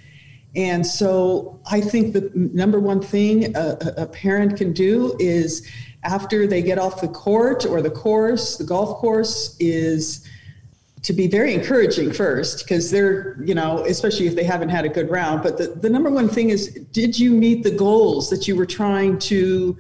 [0.57, 5.69] And so I think the number one thing a, a parent can do is
[6.05, 10.29] after they get off the court or the course, the golf course is
[11.03, 14.89] to be very encouraging first because they're, you know, especially if they haven't had a
[14.89, 15.43] good round.
[15.43, 18.67] But the, the number one thing is did you meet the goals that you were
[18.67, 19.77] trying to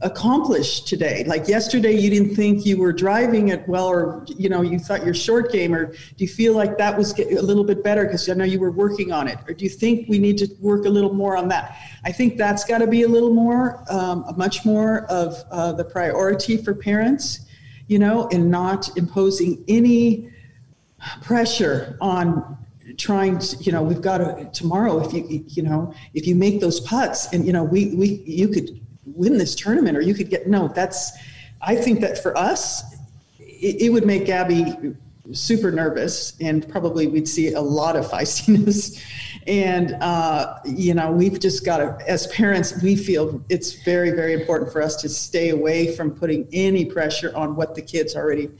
[0.00, 1.24] accomplish today?
[1.26, 5.04] Like yesterday, you didn't think you were driving it well, or you know, you thought
[5.04, 8.28] your short game, or do you feel like that was a little bit better because
[8.28, 10.84] I know you were working on it, or do you think we need to work
[10.84, 11.76] a little more on that?
[12.04, 15.84] I think that's got to be a little more, um, much more of uh, the
[15.84, 17.46] priority for parents,
[17.88, 20.30] you know, and not imposing any
[21.22, 22.56] pressure on
[22.96, 25.04] trying to, you know, we've got to tomorrow.
[25.04, 28.48] If you, you know, if you make those putts, and you know, we we you
[28.48, 28.80] could
[29.18, 31.12] win this tournament or you could get no that's
[31.62, 32.94] i think that for us
[33.38, 34.96] it, it would make gabi
[35.32, 39.02] super nervous and probably we'd see a lot of feistiness.
[39.46, 44.34] And uh, you know we've just got to as parents we feel it's very very
[44.34, 48.50] important for us to stay away from putting any pressure on what the kids already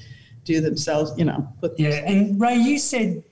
[0.45, 3.23] do themselves you know yeah and ray you said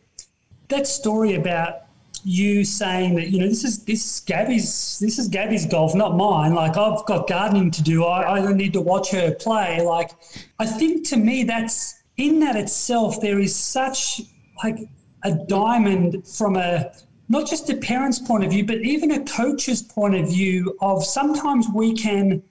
[0.69, 1.86] that story about
[2.27, 6.17] you saying that you know this is this is Gabi's this is Gabi's golf, not
[6.17, 6.55] mine.
[6.55, 8.05] Like I've got gardening to do.
[8.05, 9.81] I, I don't need to watch her play.
[9.81, 10.11] Like
[10.59, 14.23] I think to me that's in that itself there is such
[14.65, 14.77] like
[15.23, 16.93] a diamond from a
[17.29, 21.05] not just a parent's point of view, but even a coach's point of view of
[21.05, 22.43] sometimes we can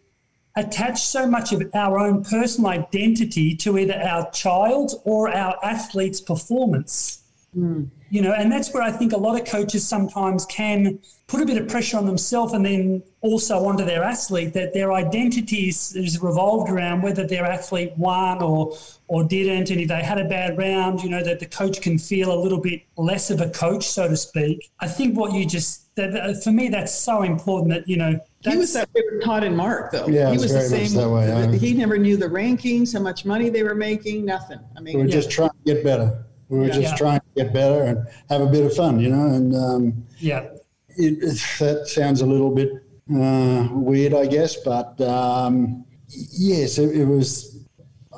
[0.56, 6.22] attach so much of our own personal identity to either our child's or our athlete's
[6.22, 7.25] performance.
[7.58, 11.42] Mm you know, and that's where I think a lot of coaches sometimes can put
[11.42, 15.70] a bit of pressure on themselves and then also onto their athlete that their identity
[15.70, 20.18] is, is revolved around whether their athlete won or or didn't, and if they had
[20.18, 23.40] a bad round, you know, that the coach can feel a little bit less of
[23.40, 24.72] a coach, so to speak.
[24.80, 28.20] I think what you just that, for me that's so important that you know.
[28.40, 28.90] He was that
[29.24, 30.08] Todd and Mark though.
[30.08, 30.94] Yeah, he was the same.
[30.94, 34.60] That way, he never knew the rankings, how much money they were making, nothing.
[34.78, 35.16] I mean, we were yeah.
[35.16, 36.26] just trying to get better.
[36.56, 36.82] We were yeah.
[36.82, 39.28] just trying to get better and have a bit of fun, you know.
[39.28, 40.48] And um, yeah,
[40.90, 42.70] it, it, that sounds a little bit
[43.14, 47.60] uh, weird, I guess, but um, yes, it, it, was.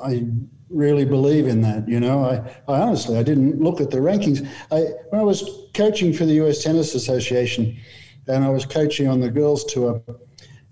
[0.00, 0.28] I
[0.70, 2.24] really believe in that, you know.
[2.24, 2.36] I,
[2.72, 4.46] I honestly, I didn't look at the rankings.
[4.70, 6.62] I when I was coaching for the U.S.
[6.62, 7.76] Tennis Association,
[8.28, 10.00] and I was coaching on the girls tour,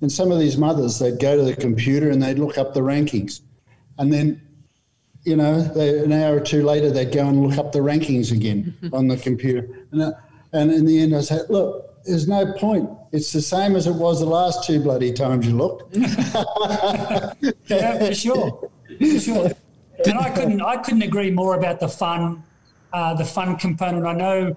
[0.00, 2.80] and some of these mothers, they'd go to the computer and they'd look up the
[2.80, 3.40] rankings,
[3.98, 4.45] and then
[5.26, 8.30] you know, they, an hour or two later, they'd go and look up the rankings
[8.30, 9.68] again on the computer.
[9.90, 10.12] And, uh,
[10.52, 12.88] and in the end, I said, look, there's no point.
[13.10, 15.96] It's the same as it was the last two bloody times you looked.
[15.96, 18.70] yeah, for sure.
[18.98, 19.50] For sure.
[20.04, 22.44] and I couldn't I couldn't agree more about the fun,
[22.92, 24.06] uh, the fun component.
[24.06, 24.54] I know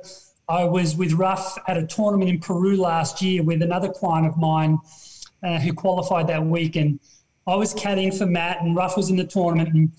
[0.48, 4.38] I was with Ruff at a tournament in Peru last year with another client of
[4.38, 4.78] mine
[5.42, 7.00] uh, who qualified that week, and
[7.48, 9.92] I was caddying for Matt, and Ruff was in the tournament, and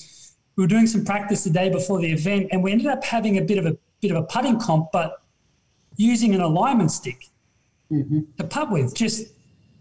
[0.60, 3.38] we were doing some practice the day before the event, and we ended up having
[3.38, 5.22] a bit of a bit of a putting comp, but
[5.96, 7.28] using an alignment stick
[7.90, 8.20] mm-hmm.
[8.36, 9.32] to putt with, just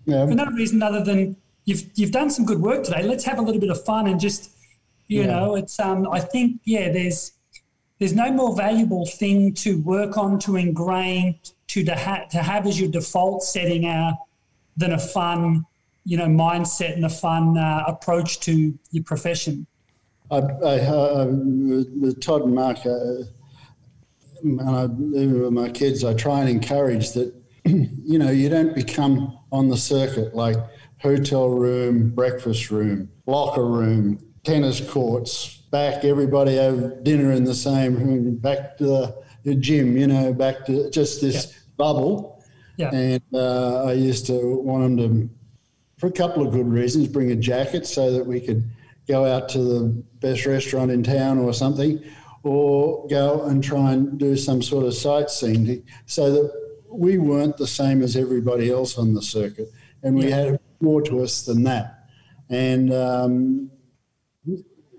[0.06, 0.26] yeah.
[0.26, 3.04] for no reason other than you've you've done some good work today.
[3.04, 4.52] Let's have a little bit of fun and just
[5.10, 5.28] you yeah.
[5.28, 7.34] know, it's um I think yeah, there's
[7.98, 11.38] there's no more valuable thing to work on to ingrain
[11.68, 14.13] to to, ha- to have as your default setting uh,
[14.78, 15.65] than a fun
[16.06, 19.68] you know mindset and a fun uh, approach to your profession.
[20.32, 23.24] I, I uh, with Todd and Mark, uh,
[24.44, 27.34] and I, with my kids, I try and encourage that
[27.65, 30.58] you know you don't become on the circuit like
[31.00, 37.96] hotel room, breakfast room, locker room, tennis courts, back everybody have dinner in the same
[37.96, 41.60] room, back to the, the gym, you know, back to just this yeah.
[41.78, 42.44] bubble.
[42.78, 42.94] Yeah.
[42.94, 45.30] And uh, I used to want them to,
[45.98, 48.70] for a couple of good reasons, bring a jacket so that we could
[49.10, 52.02] go out to the best restaurant in town or something,
[52.43, 56.52] or go and try and do some sort of sightseeing so that
[56.89, 59.67] we weren't the same as everybody else on the circuit.
[60.04, 60.36] And we yeah.
[60.36, 62.06] had more to us than that.
[62.50, 63.72] And um,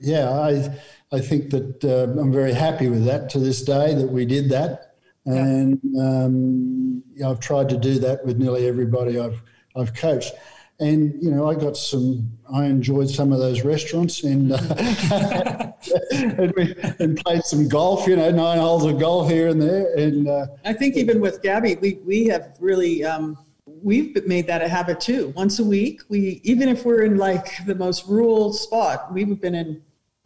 [0.00, 0.76] yeah, I
[1.12, 4.48] I think that uh, I'm very happy with that to this day that we did
[4.50, 4.94] that,
[5.26, 9.42] and um, I've tried to do that with nearly everybody I've
[9.76, 10.32] I've coached.
[10.80, 12.30] And you know, I got some.
[12.52, 14.56] I enjoyed some of those restaurants, and uh,
[16.12, 18.06] and, we, and, played some golf.
[18.06, 19.94] You know, nine holes of golf here and there.
[19.94, 23.36] And uh, I think even with Gabi, we we have really um,
[23.82, 25.32] we've made that a habit too.
[25.36, 29.54] Once a week, we even if we're in like the most rural spot, we've been
[29.54, 29.82] in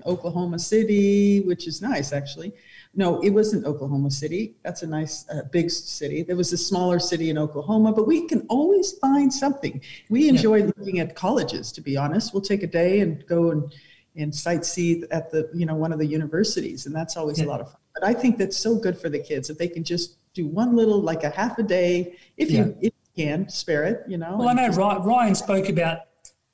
[0.06, 2.52] Oklahoma City, which is nice actually.
[2.96, 4.54] No, it wasn't Oklahoma City.
[4.62, 6.22] That's a nice uh, big city.
[6.22, 9.80] There was a smaller city in Oklahoma, but we can always find something.
[10.10, 10.70] We enjoy yeah.
[10.76, 12.32] looking at colleges, to be honest.
[12.32, 13.74] We'll take a day and go and
[14.16, 17.46] and sightsee at the you know one of the universities, and that's always yeah.
[17.46, 17.80] a lot of fun.
[17.94, 20.76] But I think that's so good for the kids if they can just do one
[20.76, 22.66] little like a half a day if yeah.
[22.66, 24.04] you if you can spare it.
[24.08, 24.36] You know.
[24.38, 24.68] Well, I know
[25.00, 25.98] Ryan spoke about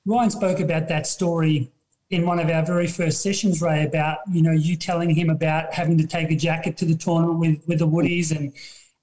[0.06, 1.70] Ryan spoke about that story
[2.10, 5.72] in one of our very first sessions, Ray, about you know you telling him about
[5.72, 8.52] having to take a jacket to the tournament with with the Woodies and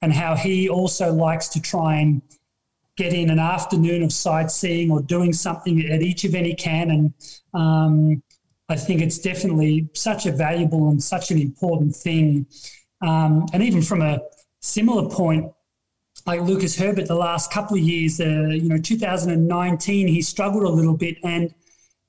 [0.02, 2.22] and how he also likes to try and
[2.98, 6.92] get in an afternoon of sightseeing or doing something at each event he can.
[6.92, 7.14] And
[7.54, 8.24] um,
[8.70, 12.48] I think it's definitely such a valuable and such an important thing.
[13.02, 14.20] Um, and even from a
[14.62, 15.52] similar point,
[16.26, 20.70] like Lucas Herbert, the last couple of years, uh, you know, 2019, he struggled a
[20.70, 21.54] little bit and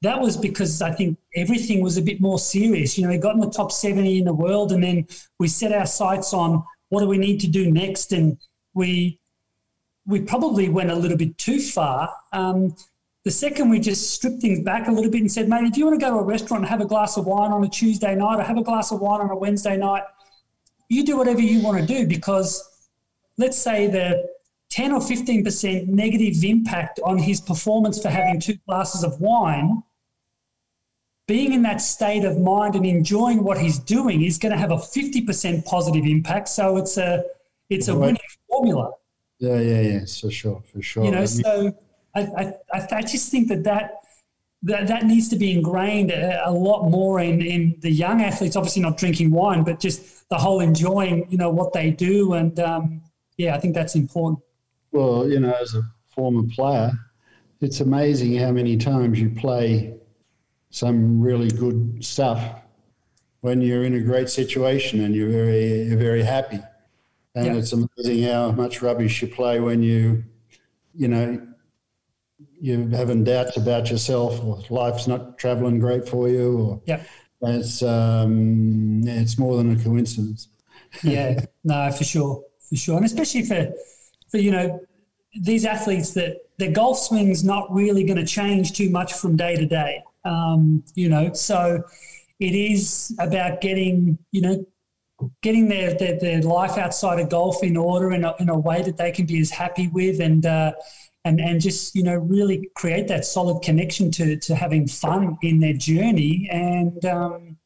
[0.02, 2.96] that was because I think everything was a bit more serious.
[2.96, 5.06] You know, we got in the top 70 in the world, and then
[5.38, 8.38] we set our sights on what do we need to do next, and
[8.74, 9.18] we
[10.06, 12.10] we probably went a little bit too far.
[12.32, 12.74] Um,
[13.24, 15.84] the second we just stripped things back a little bit and said, mate, if you
[15.84, 18.14] want to go to a restaurant and have a glass of wine on a Tuesday
[18.14, 20.02] night or have a glass of wine on a Wednesday night,
[20.88, 22.88] you do whatever you want to do because
[23.36, 24.26] let's say the
[24.70, 29.82] 10 or 15% negative impact on his performance for having two glasses of wine
[31.28, 34.72] being in that state of mind and enjoying what he's doing is going to have
[34.72, 36.48] a 50% positive impact.
[36.48, 37.22] So it's a
[37.70, 38.92] it's a winning formula.
[39.38, 41.04] Yeah, yeah, yeah, for sure, for sure.
[41.04, 41.72] You know, so
[42.16, 44.00] I, I, I just think that that
[44.62, 48.56] that, that needs to be ingrained a, a, lot more in, in the young athletes.
[48.56, 52.32] Obviously, not drinking wine, but just the whole enjoying, you know, what they do.
[52.32, 53.02] And um,
[53.36, 54.42] yeah, I think that's important.
[54.90, 56.90] Well, you know, as a former player,
[57.60, 59.94] it's amazing how many times you play
[60.70, 62.62] some really good stuff
[63.40, 66.60] when you're in a great situation and you're very you're very happy.
[67.34, 67.54] And yeah.
[67.54, 70.24] it's amazing how much rubbish you play when you,
[70.94, 71.46] you know,
[72.60, 77.02] you're having doubts about yourself or life's not traveling great for you or yeah.
[77.42, 80.48] it's um it's more than a coincidence.
[81.02, 82.44] yeah, no, for sure.
[82.68, 82.96] For sure.
[82.96, 83.72] And especially for
[84.30, 84.80] for, you know,
[85.40, 89.56] these athletes that their golf swing's not really going to change too much from day
[89.56, 90.02] to day.
[90.24, 91.82] Um, you know, so
[92.40, 94.64] it is about getting, you know,
[95.42, 98.82] getting their, their, their life outside of golf in order in a, in a way
[98.82, 100.72] that they can be as happy with and, uh,
[101.24, 105.58] and, and just, you know, really create that solid connection to, to having fun in
[105.58, 106.48] their journey.
[106.52, 107.56] And um,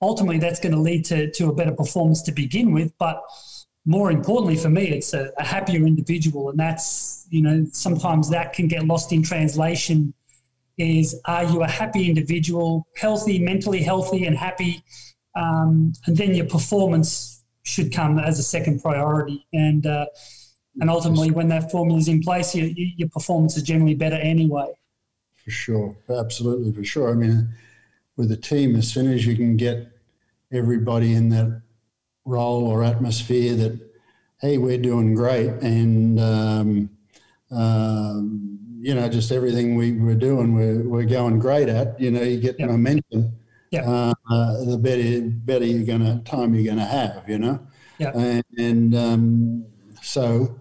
[0.00, 2.96] ultimately that's going to lead to, to a better performance to begin with.
[2.98, 3.22] But
[3.84, 6.48] more importantly for me, it's a, a happier individual.
[6.48, 10.14] And that's, you know, sometimes that can get lost in translation
[10.78, 14.82] is are you a happy individual, healthy, mentally healthy and happy?
[15.36, 19.46] Um, and then your performance should come as a second priority.
[19.52, 20.06] And uh,
[20.80, 24.72] and ultimately, when that formula is in place, your, your performance is generally better anyway.
[25.44, 27.10] For sure, absolutely, for sure.
[27.10, 27.48] I mean,
[28.16, 29.88] with a team, as soon as you can get
[30.52, 31.62] everybody in that
[32.24, 33.78] role or atmosphere that,
[34.40, 36.90] hey, we're doing great, and um,
[37.50, 41.98] um, you know, just everything we, we're doing, we're, we're going great at.
[41.98, 42.68] You know, you get yep.
[42.68, 43.32] momentum.
[43.70, 44.12] Yeah.
[44.30, 47.26] Uh, the better better you're gonna time you're gonna have.
[47.26, 47.66] You know.
[47.96, 48.12] Yeah.
[48.14, 49.64] And, and um,
[50.02, 50.60] so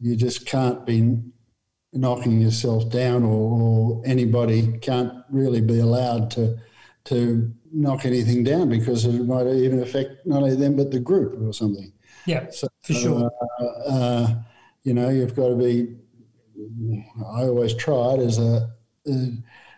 [0.00, 1.18] you just can't be
[1.92, 6.56] knocking yourself down, or, or anybody can't really be allowed to
[7.04, 11.38] to knock anything down because it might even affect not only them but the group
[11.46, 11.92] or something.
[12.24, 13.30] Yeah, so, for sure.
[13.60, 14.34] Uh, uh,
[14.84, 15.98] you know, you've got to be.
[16.58, 18.70] I always tried as a,
[19.06, 19.28] a,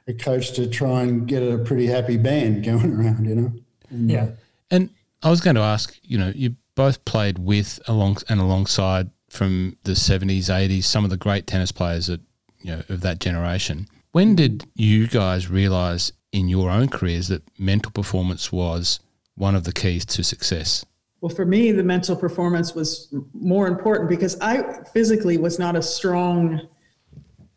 [0.08, 3.26] a coach to try and get a pretty happy band going around.
[3.26, 3.52] You know.
[3.90, 4.22] And, yeah.
[4.22, 4.30] Uh,
[4.70, 4.90] and
[5.22, 9.76] I was going to ask, you know, you both played with along and alongside from
[9.84, 12.20] the 70s, 80s, some of the great tennis players that,
[12.60, 13.86] you know, of that generation.
[14.12, 18.98] When did you guys realize in your own careers that mental performance was
[19.36, 20.84] one of the keys to success?
[21.20, 25.82] Well, for me, the mental performance was more important because I physically was not a
[25.82, 26.68] strong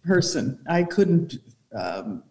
[0.04, 0.60] person.
[0.68, 1.36] I couldn't,
[1.74, 2.24] um,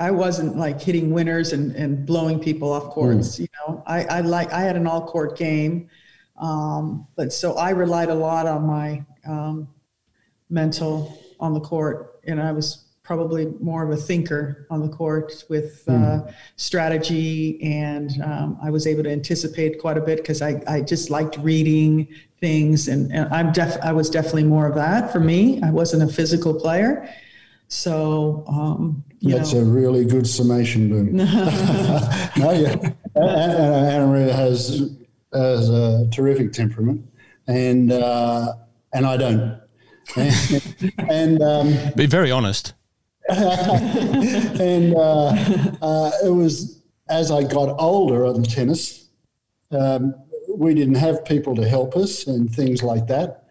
[0.00, 3.36] I wasn't like hitting winners and, and blowing people off courts.
[3.36, 3.40] Mm.
[3.40, 5.88] You know, I, I like, I had an all court game.
[6.38, 9.68] Um, but so I relied a lot on my um,
[10.50, 15.44] mental on the court and I was probably more of a thinker on the court
[15.48, 16.34] with uh, mm.
[16.56, 21.10] strategy, and um, I was able to anticipate quite a bit because I, I just
[21.10, 22.08] liked reading
[22.40, 25.60] things, and, and I'm def I was definitely more of that for me.
[25.62, 27.12] I wasn't a physical player,
[27.66, 29.60] so um, that's know.
[29.60, 31.16] a really good summation, Boom.
[31.16, 32.76] no, yeah,
[33.16, 34.96] Anna Maria has
[35.32, 37.04] has a terrific temperament,
[37.48, 38.52] and uh,
[38.92, 39.60] and I don't.
[40.16, 42.74] and, and um, be very honest.
[43.28, 45.36] and uh,
[45.80, 49.08] uh, it was as I got older on tennis,
[49.70, 50.14] um,
[50.48, 53.44] we didn't have people to help us and things like that.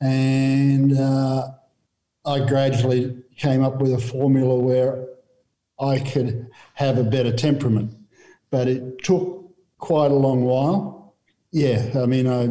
[0.00, 1.48] And uh,
[2.24, 5.06] I gradually came up with a formula where
[5.80, 7.94] I could have a better temperament.
[8.50, 11.14] But it took quite a long while.
[11.50, 12.48] Yeah, I mean, I,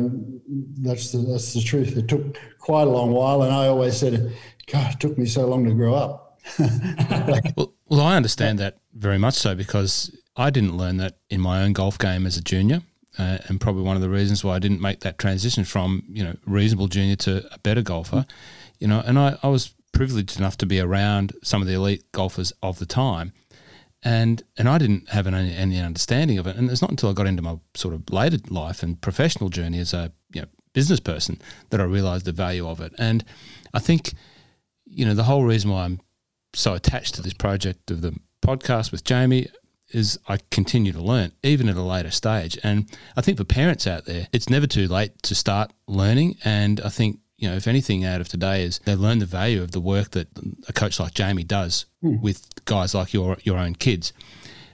[0.82, 1.98] that's the that's the truth.
[1.98, 4.34] It took quite a long while, and I always said,
[4.72, 6.27] "God, it took me so long to grow up."
[7.56, 11.64] well, well, I understand that very much so because I didn't learn that in my
[11.64, 12.82] own golf game as a junior.
[13.20, 16.24] Uh, and probably one of the reasons why I didn't make that transition from you
[16.24, 18.28] know reasonable junior to a better golfer,
[18.80, 22.12] you know, and I, I was privileged enough to be around some of the elite
[22.12, 23.34] golfers of the time,
[24.04, 27.14] and and I didn't have any, any understanding of it, and it's not until I
[27.14, 31.00] got into my sort of later life and professional journey as a you know business
[31.00, 31.42] person
[31.72, 33.26] that I realised the value of it, and
[33.74, 34.14] I think
[34.86, 36.02] you know the whole reason why I'm
[36.58, 39.48] so attached to this project of the podcast with Jamie
[39.92, 42.58] is I continue to learn even at a later stage.
[42.64, 46.36] And I think for parents out there, it's never too late to start learning.
[46.44, 49.62] And I think, you know, if anything out of today is they learn the value
[49.62, 50.28] of the work that
[50.68, 52.20] a coach like Jamie does mm.
[52.22, 54.12] with guys like your your own kids.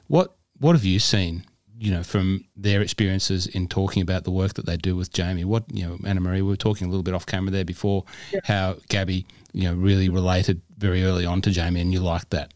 [0.08, 1.44] What what have you seen,
[1.78, 5.44] you know, from their experiences in talking about the work that they do with Jamie?
[5.44, 8.06] What, you know, Anna Marie, we were talking a little bit off camera there before
[8.32, 8.40] yeah.
[8.46, 12.52] how Gabi, you know, really related very early on to Jamie, and you liked that.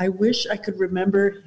[0.00, 1.44] I wish I could remember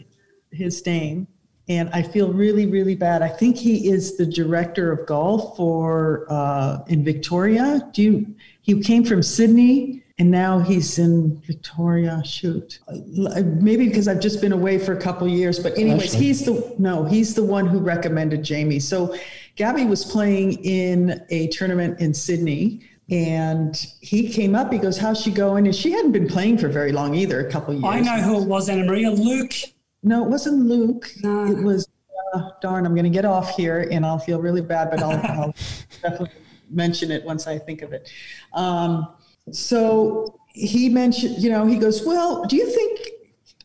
[0.52, 1.28] his name,
[1.68, 3.22] and I feel really, really bad.
[3.22, 7.90] I think he is the director of golf for uh, in Victoria.
[7.94, 8.36] Do you?
[8.62, 12.22] He came from Sydney, and now he's in Victoria.
[12.24, 12.80] Shoot,
[13.12, 15.60] maybe because I've just been away for a couple years.
[15.60, 18.80] But anyways, he's the no, he's the one who recommended Jamie.
[18.80, 19.18] So,
[19.58, 24.72] Gabi was playing in a tournament in Sydney and he came up.
[24.72, 27.46] He goes, "How's she going?" And she hadn't been playing for very long either.
[27.46, 27.86] A couple years.
[27.86, 29.12] I know who it was, Anna Maria.
[29.12, 29.54] Luke.
[30.02, 31.10] No, it wasn't Luke.
[31.22, 31.46] No.
[31.46, 31.88] It was.
[32.34, 35.22] Uh, darn, I'm going to get off here, and I'll feel really bad, but I'll,
[35.40, 35.56] I'll
[36.02, 36.32] definitely
[36.70, 38.12] mention it once I think of it.
[38.54, 39.14] Um,
[39.52, 43.00] so he mentioned, you know, he goes, "Well, do you think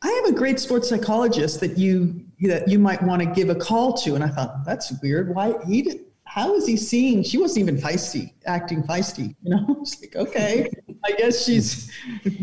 [0.02, 3.54] I have a great sports psychologist that you that you might want to give a
[3.54, 5.34] call to?" And I thought that's weird.
[5.34, 6.00] Why he did
[6.30, 7.24] how is he seeing?
[7.24, 9.34] She wasn't even feisty, acting feisty.
[9.42, 10.70] You know, it's like, okay,
[11.04, 11.90] I guess she's,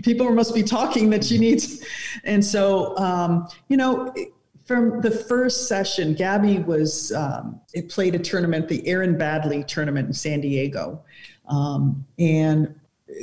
[0.04, 1.86] people must be talking that she needs.
[2.26, 4.14] And so, um, you know,
[4.66, 10.08] from the first session, Gabi was, um, it played a tournament, the Aaron Baddeley tournament
[10.08, 11.02] in San Diego.
[11.48, 12.78] Um, and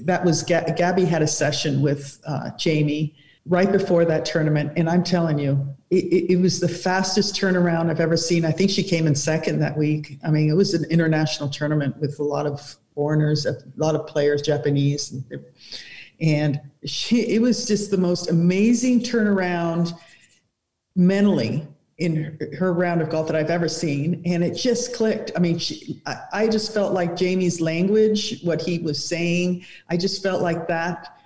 [0.05, 3.15] that was Gabi had a session with uh, Jamie
[3.47, 8.01] right before that tournament, and I'm telling you, it, it, was the fastest turnaround I've
[8.01, 8.45] ever seen.
[8.45, 10.19] I think she came in second that week.
[10.25, 14.07] I mean, it was an international tournament with a lot of foreigners, a lot of
[14.07, 15.45] players, Japanese, and,
[16.21, 17.21] and she.
[17.21, 19.93] It was just the most amazing turnaround
[20.97, 21.67] mentally
[21.99, 24.23] in her round of golf that I've ever seen.
[24.27, 25.31] And it just clicked.
[25.37, 29.97] I mean, she, I, I, just felt like Jamie's language, what he was saying, I
[29.97, 31.21] just felt like that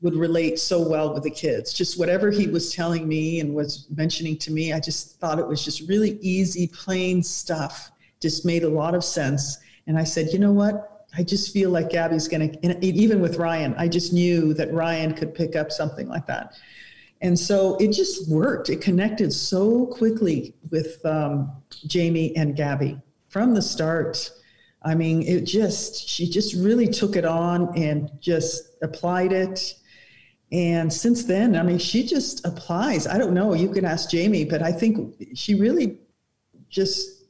[0.00, 1.72] would relate so well with the kids.
[1.72, 5.46] Just whatever he was telling me and was mentioning to me, I just thought it
[5.46, 7.90] was just really easy, plain stuff.
[8.20, 9.58] Just made a lot of sense.
[9.86, 11.06] And I said, you know what?
[11.16, 15.14] I just feel like Gabi's going to, even with Ryan, I just knew that Ryan
[15.14, 16.54] could pick up something like that.
[17.20, 18.70] And so it just worked.
[18.70, 21.50] It connected so quickly with um,
[21.86, 24.30] Jamie and Gabi from the start.
[24.82, 29.74] I mean, it just, she just really took it on and just applied it.
[30.50, 33.06] And since then, I mean, she just applies.
[33.06, 35.98] I don't know, you can ask Jamie, but I think she really
[36.70, 37.24] just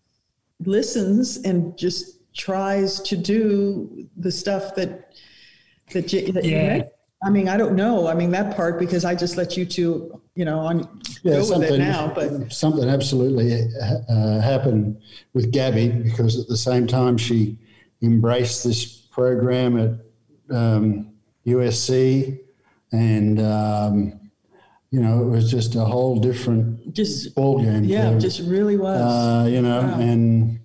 [0.64, 5.12] listens and just tries to do the stuff that
[5.92, 6.82] that, that yeah.
[7.22, 8.06] I mean, I don't know.
[8.06, 11.58] I mean, that part because I just let you two, you know, on yeah, go
[11.58, 12.12] with it now.
[12.14, 13.68] But something absolutely
[14.08, 15.00] uh, happened
[15.34, 17.58] with Gabi because at the same time she
[18.02, 21.10] embraced this program at um,
[21.44, 22.38] USC,
[22.92, 24.20] and um,
[24.90, 27.84] you know, it was just a whole different just ball game.
[27.84, 29.00] Yeah, it just really was.
[29.00, 30.00] Uh, you know, wow.
[30.00, 30.60] and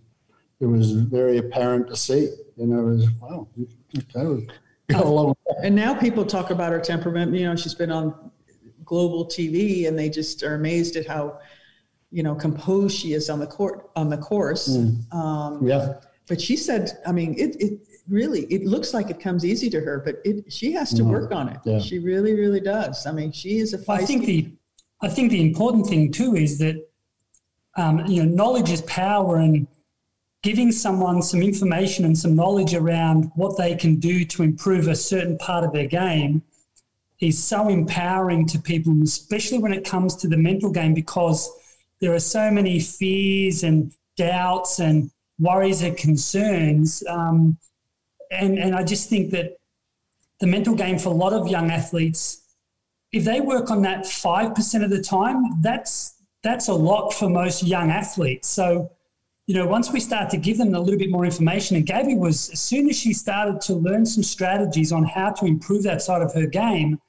[0.60, 2.30] it was very apparent to see.
[2.56, 3.48] You know, it was wow.
[4.16, 4.48] Okay,
[5.64, 7.34] and now people talk about her temperament.
[7.36, 8.32] You know, she's been on
[8.86, 11.40] global TV, and they just are amazed at how,
[12.12, 14.70] you know, composed she is on the court on the course.
[14.70, 15.14] Mm.
[15.14, 15.96] Um, yeah.
[16.28, 19.80] But she said, I mean, it it really it looks like it comes easy to
[19.80, 21.58] her, but it she has to work on it.
[21.66, 21.80] Yeah.
[21.80, 23.06] She really, really does.
[23.06, 23.78] I mean, she is a.
[23.78, 24.52] Feisty- I think the
[25.02, 26.88] I think the important thing too is that,
[27.76, 29.68] um, you know, knowledge is power, and
[30.44, 34.96] giving someone some information and some knowledge around what they can do to improve a
[34.96, 36.42] certain part of their game
[37.20, 41.50] is so empowering to people, especially when it comes to the mental game, because
[42.02, 47.04] there are so many fears and doubts and worries and concerns.
[47.08, 47.58] Um,
[48.34, 49.58] and, and I just think that
[50.40, 52.42] the mental game for a lot of young athletes,
[53.12, 57.64] if they work on that 5% of the time, that's, that's a lot for most
[57.64, 58.48] young athletes.
[58.48, 58.92] So
[59.46, 62.18] you know, once we start to give them a little bit more information, and Gabi
[62.18, 66.02] was, as soon as she started to learn some strategies on how to improve that
[66.02, 67.00] side of her game,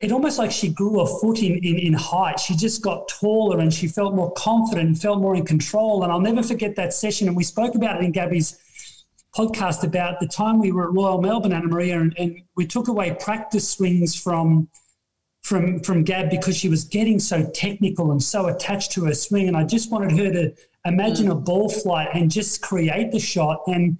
[0.00, 2.40] it almost like she grew a foot in, in, in height.
[2.40, 6.02] She just got taller and she felt more confident and felt more in control.
[6.02, 7.28] And I'll never forget that session.
[7.28, 8.58] And we spoke about it in Gabi's
[9.36, 12.88] podcast about the time we were at Royal Melbourne, Anna Maria, and, and we took
[12.88, 14.68] away practice swings from
[15.42, 19.48] from from Gab because she was getting so technical and so attached to her swing.
[19.48, 20.54] And I just wanted her to
[20.84, 21.32] imagine mm.
[21.32, 23.62] a ball flight and just create the shot.
[23.66, 23.96] And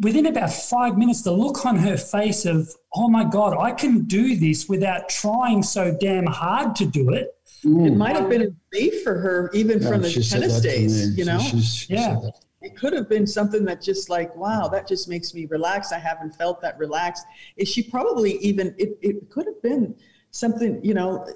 [0.00, 4.04] within about five minutes, the look on her face of, oh my God, I can
[4.04, 7.34] do this without trying so damn hard to do it.
[7.64, 7.88] Mm.
[7.88, 11.38] It might have been a relief for her, even from the tennis days, you know?
[11.38, 12.20] She, she yeah.
[12.66, 15.92] It could have been something that just like, wow, that just makes me relax.
[15.92, 17.24] I haven't felt that relaxed.
[17.64, 19.94] She probably even, it, it could have been
[20.32, 21.26] something, you know,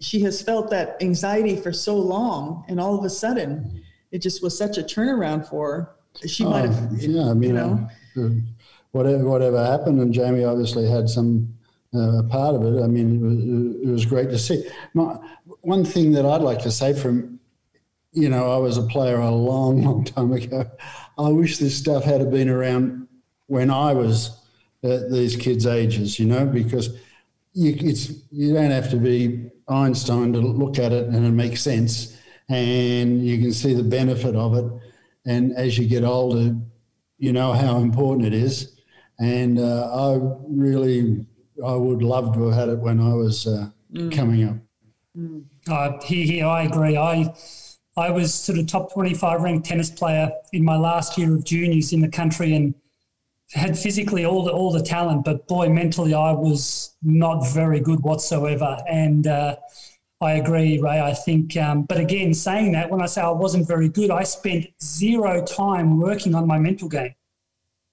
[0.00, 3.82] she has felt that anxiety for so long, and all of a sudden,
[4.12, 5.90] it just was such a turnaround for her.
[6.26, 7.30] She might have, oh, yeah.
[7.30, 8.28] I mean, you know, uh,
[8.92, 11.54] whatever whatever happened, and Jamie obviously had some
[11.94, 12.82] uh, part of it.
[12.82, 13.38] I mean, it was,
[13.86, 14.68] it was great to see.
[14.94, 15.16] My,
[15.60, 17.37] one thing that I'd like to say from,
[18.12, 20.70] you know, I was a player a long, long time ago.
[21.18, 23.08] I wish this stuff had been around
[23.46, 24.38] when I was
[24.82, 26.96] at these kids' ages, you know, because
[27.52, 31.62] you, it's you don't have to be Einstein to look at it and it makes
[31.62, 32.16] sense
[32.48, 34.64] and you can see the benefit of it.
[35.26, 36.56] And as you get older,
[37.18, 38.76] you know how important it is.
[39.18, 41.26] And uh, I really,
[41.64, 44.14] I would love to have had it when I was uh, mm.
[44.14, 44.56] coming up.
[45.16, 45.44] Mm.
[45.68, 46.96] Uh, here, here, I agree.
[46.96, 47.34] I,
[47.98, 51.92] I was sort of top 25 ranked tennis player in my last year of juniors
[51.92, 52.74] in the country and
[53.52, 58.00] had physically all the, all the talent, but boy, mentally I was not very good
[58.00, 58.78] whatsoever.
[58.88, 59.56] And, uh,
[60.20, 61.00] I agree, Ray.
[61.00, 64.24] I think, um, but again, saying that, when I say I wasn't very good, I
[64.24, 67.14] spent zero time working on my mental game.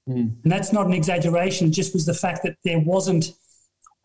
[0.09, 0.35] Mm.
[0.43, 1.67] And that's not an exaggeration.
[1.67, 3.33] It just was the fact that there wasn't,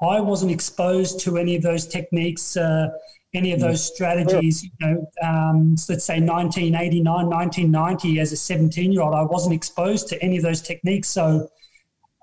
[0.03, 2.88] I wasn't exposed to any of those techniques, uh,
[3.34, 4.64] any of those strategies.
[4.64, 9.54] You know, um, so let's say 1989, 1990, as a 17 year old, I wasn't
[9.54, 11.08] exposed to any of those techniques.
[11.08, 11.48] So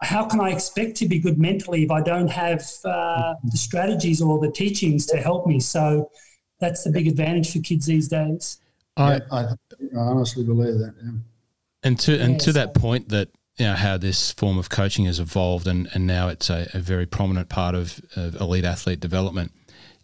[0.01, 4.21] how can I expect to be good mentally if I don't have uh, the strategies
[4.21, 5.59] or the teachings to help me?
[5.59, 6.11] So
[6.59, 8.59] that's the big advantage for kids these days.
[8.95, 9.55] I, I, I
[9.95, 10.95] honestly believe that.
[11.03, 11.11] Yeah.
[11.83, 15.19] And to and to that point that you know how this form of coaching has
[15.19, 19.51] evolved and, and now it's a, a very prominent part of, of, elite athlete development.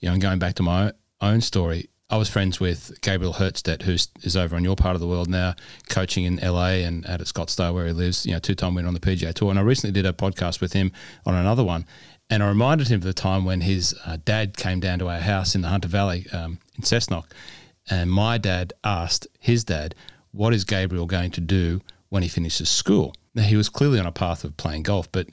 [0.03, 0.91] You know, and going back to my
[1.21, 4.99] own story, I was friends with Gabriel Hjertstedt, who is over on your part of
[4.99, 5.55] the world now,
[5.87, 8.25] coaching in LA and out at Scottsdale where he lives.
[8.25, 9.49] You know, two time winner on the PGA Tour.
[9.49, 10.91] And I recently did a podcast with him
[11.25, 11.85] on another one,
[12.29, 15.21] and I reminded him of the time when his uh, dad came down to our
[15.21, 17.31] house in the Hunter Valley um, in Cessnock,
[17.89, 19.95] and my dad asked his dad,
[20.31, 21.79] "What is Gabriel going to do
[22.09, 25.29] when he finishes school?" Now he was clearly on a path of playing golf, but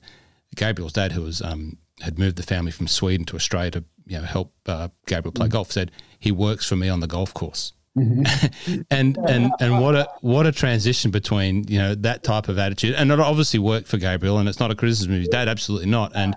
[0.55, 4.19] Gabriel's dad, who was um, had moved the family from Sweden to Australia to you
[4.19, 5.53] know help uh, Gabriel play mm-hmm.
[5.53, 7.73] golf, said he works for me on the golf course.
[7.97, 8.83] Mm-hmm.
[8.91, 12.95] and and and what a what a transition between you know that type of attitude
[12.95, 15.89] and it obviously worked for Gabriel and it's not a criticism of his dad absolutely
[15.89, 16.37] not and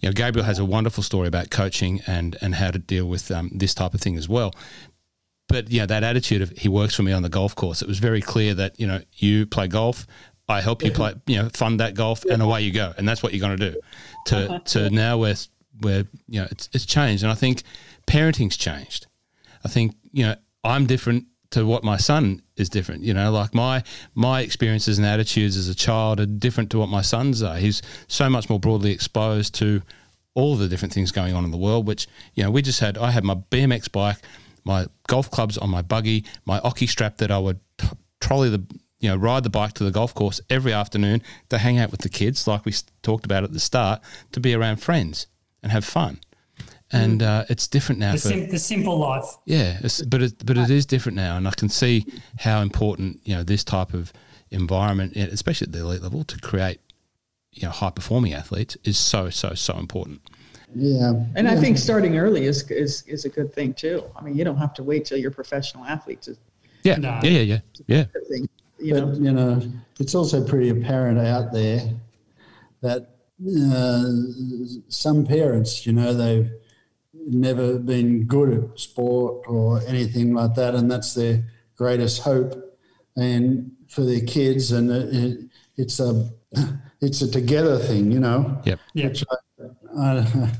[0.00, 3.30] you know Gabriel has a wonderful story about coaching and and how to deal with
[3.30, 4.52] um, this type of thing as well
[5.48, 7.98] but know that attitude of he works for me on the golf course it was
[7.98, 10.06] very clear that you know you play golf
[10.50, 12.92] I help you play, you know, fund that golf, and away you go.
[12.98, 13.80] And that's what you're going to do.
[14.26, 15.36] To to now where
[15.80, 17.62] where you know it's it's changed, and I think
[18.06, 19.06] parenting's changed.
[19.64, 23.02] I think you know I'm different to what my son is different.
[23.02, 23.82] You know, like my
[24.14, 27.56] my experiences and attitudes as a child are different to what my son's are.
[27.56, 29.82] He's so much more broadly exposed to
[30.34, 31.86] all the different things going on in the world.
[31.86, 32.96] Which you know, we just had.
[32.98, 34.18] I had my BMX bike,
[34.64, 37.88] my golf clubs on my buggy, my oki strap that I would t-
[38.20, 38.64] trolley the
[39.00, 42.02] you know, ride the bike to the golf course every afternoon to hang out with
[42.02, 45.26] the kids, like we talked about at the start, to be around friends
[45.62, 46.20] and have fun.
[46.92, 47.26] And mm.
[47.26, 48.12] uh, it's different now.
[48.12, 49.24] The, for, sim- the simple life.
[49.44, 52.04] Yeah, but it, but it is different now, and I can see
[52.40, 54.12] how important you know this type of
[54.50, 56.80] environment, especially at the elite level, to create
[57.52, 60.20] you know high performing athletes is so so so important.
[60.74, 61.52] Yeah, and yeah.
[61.52, 64.04] I think starting early is, is is a good thing too.
[64.16, 66.36] I mean, you don't have to wait till you're a professional athlete to.
[66.82, 67.20] Yeah, no.
[67.22, 68.04] yeah, yeah, yeah.
[68.28, 68.46] yeah
[68.80, 69.14] you but, know.
[69.14, 69.62] you know,
[69.98, 71.82] it's also pretty apparent out there
[72.82, 73.08] that
[73.46, 74.04] uh,
[74.88, 76.50] some parents, you know, they've
[77.26, 81.44] never been good at sport or anything like that, and that's their
[81.76, 82.54] greatest hope,
[83.16, 86.30] and for their kids, and it, it's a
[87.00, 88.60] it's a together thing, you know.
[88.64, 88.80] Yep.
[88.94, 89.16] Yep.
[89.96, 90.20] I, I,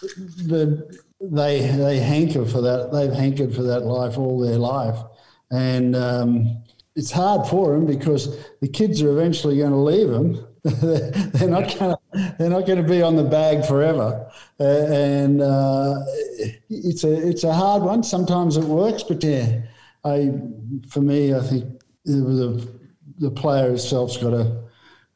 [0.00, 2.92] the, they they hanker for that.
[2.92, 4.98] They've hankered for that life all their life,
[5.50, 6.62] and um,
[6.94, 10.46] it's hard for them because the kids are eventually going to leave them.
[11.32, 15.40] they're not going to they're not going to be on the bag forever, uh, and
[15.40, 15.94] uh,
[16.68, 18.02] it's a it's a hard one.
[18.02, 19.60] Sometimes it works, but yeah,
[20.04, 20.32] I
[20.88, 22.68] for me, I think the
[23.18, 24.68] the player itself's got to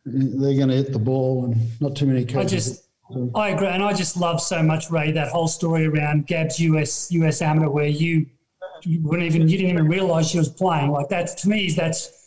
[0.05, 2.37] they're going to hit the ball, and not too many coaches.
[2.37, 2.83] I just
[3.35, 7.11] I agree, and I just love so much Ray that whole story around Gab's US
[7.13, 8.27] US amateur where you
[8.83, 10.91] you wouldn't even you didn't even realize she was playing.
[10.91, 12.22] Like that's to me is that's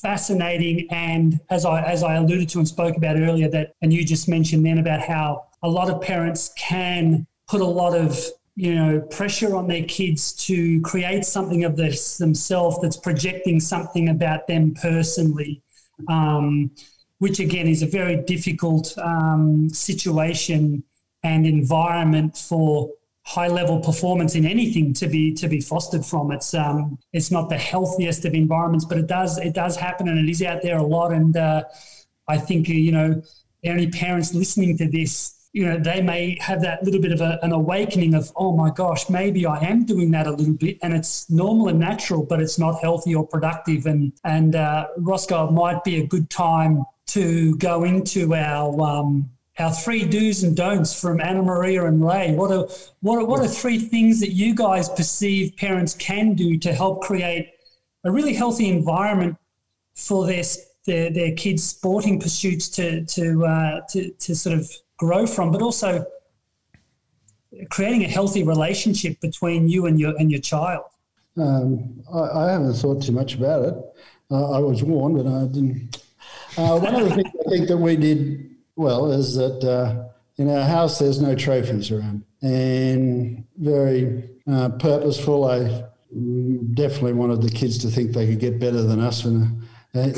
[0.00, 0.86] fascinating.
[0.90, 4.28] And as I as I alluded to and spoke about earlier, that and you just
[4.28, 8.18] mentioned then about how a lot of parents can put a lot of
[8.56, 14.08] you know pressure on their kids to create something of this themselves that's projecting something
[14.08, 15.62] about them personally.
[16.08, 16.70] Um,
[17.18, 20.82] which again is a very difficult um, situation
[21.22, 22.90] and environment for
[23.24, 26.32] high level performance in anything to be to be fostered from.
[26.32, 30.18] It's um, it's not the healthiest of environments, but it does it does happen and
[30.18, 31.12] it is out there a lot.
[31.12, 31.64] And uh,
[32.28, 33.22] I think you know
[33.64, 35.36] any parents listening to this.
[35.52, 38.70] You know, they may have that little bit of a, an awakening of, oh my
[38.70, 42.40] gosh, maybe I am doing that a little bit, and it's normal and natural, but
[42.40, 43.86] it's not healthy or productive.
[43.86, 49.28] And and uh, Roscoe might be a good time to go into our um,
[49.58, 52.34] our three do's and don'ts from Anna Maria and Ray.
[52.34, 52.68] What are
[53.00, 57.02] what are, what are three things that you guys perceive parents can do to help
[57.02, 57.50] create
[58.04, 59.36] a really healthy environment
[59.94, 60.44] for their
[60.86, 65.62] their, their kids' sporting pursuits to to, uh, to to sort of grow from, but
[65.62, 66.04] also
[67.68, 70.84] creating a healthy relationship between you and your and your child.
[71.36, 73.74] Um, I, I, haven't thought too much about it.
[74.30, 76.02] Uh, I was warned, but I didn't.
[76.56, 78.49] Uh, one of the things I think that we did
[78.80, 85.44] well is that uh, in our house there's no trophies around, and very uh, purposeful.
[85.44, 85.84] I
[86.74, 89.62] definitely wanted the kids to think they could get better than us, and,
[89.94, 90.10] uh,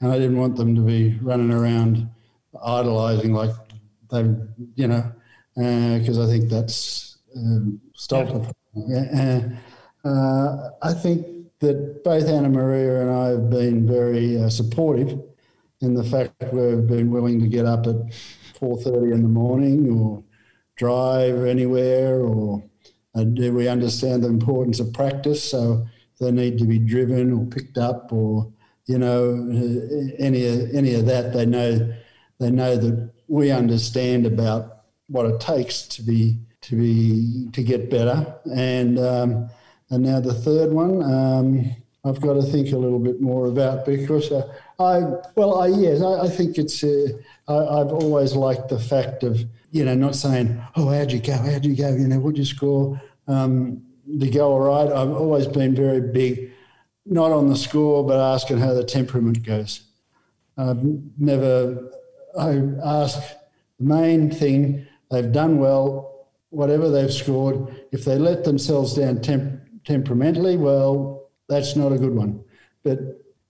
[0.00, 2.08] and I didn't want them to be running around
[2.64, 3.50] idolizing like
[4.10, 4.22] they,
[4.76, 5.12] you know,
[5.54, 8.54] because uh, I think that's um, stultified.
[8.74, 9.48] Yeah.
[10.04, 11.26] Uh, I think
[11.60, 15.18] that both Anna Maria and I have been very uh, supportive
[15.82, 17.96] in the fact we've been willing to get up at
[18.60, 20.22] 4.30 in the morning or
[20.76, 22.62] drive anywhere or
[23.14, 25.50] uh, do we understand the importance of practice?
[25.50, 25.84] So
[26.20, 28.50] they need to be driven or picked up or,
[28.86, 29.34] you know,
[30.18, 31.92] any, any of that, they know,
[32.38, 37.90] they know that we understand about what it takes to be, to be, to get
[37.90, 38.34] better.
[38.54, 39.50] And, um,
[39.90, 43.84] and now the third one, um, I've got to think a little bit more about
[43.84, 44.52] because uh,
[44.84, 45.00] I,
[45.34, 47.08] well, I, yes, I, I think it's, uh,
[47.48, 51.32] I, have always liked the fact of, you know, not saying, oh, how'd you go?
[51.32, 51.88] How'd you go?
[51.88, 53.00] You know, what'd you score?
[53.28, 53.82] Um,
[54.18, 54.88] to go all right.
[54.88, 56.52] I've always been very big,
[57.06, 59.82] not on the score, but asking how the temperament goes.
[60.56, 60.82] I've
[61.18, 61.90] never,
[62.38, 63.20] I ask
[63.78, 67.74] the main thing, they've done well, whatever they've scored.
[67.92, 72.44] If they let themselves down temp- temperamentally, well, that's not a good one.
[72.82, 72.98] But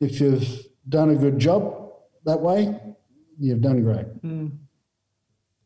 [0.00, 1.92] if you've done a good job
[2.24, 2.78] that way,
[3.38, 4.06] you've done great.
[4.22, 4.52] Mm.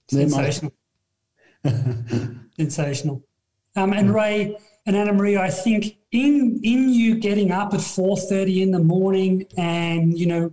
[0.08, 0.72] Sensational.
[2.56, 3.22] Sensational.
[3.74, 4.56] Um, and Ray
[4.86, 8.78] and Anna Maria, I think in in you getting up at four thirty in the
[8.78, 10.52] morning and you know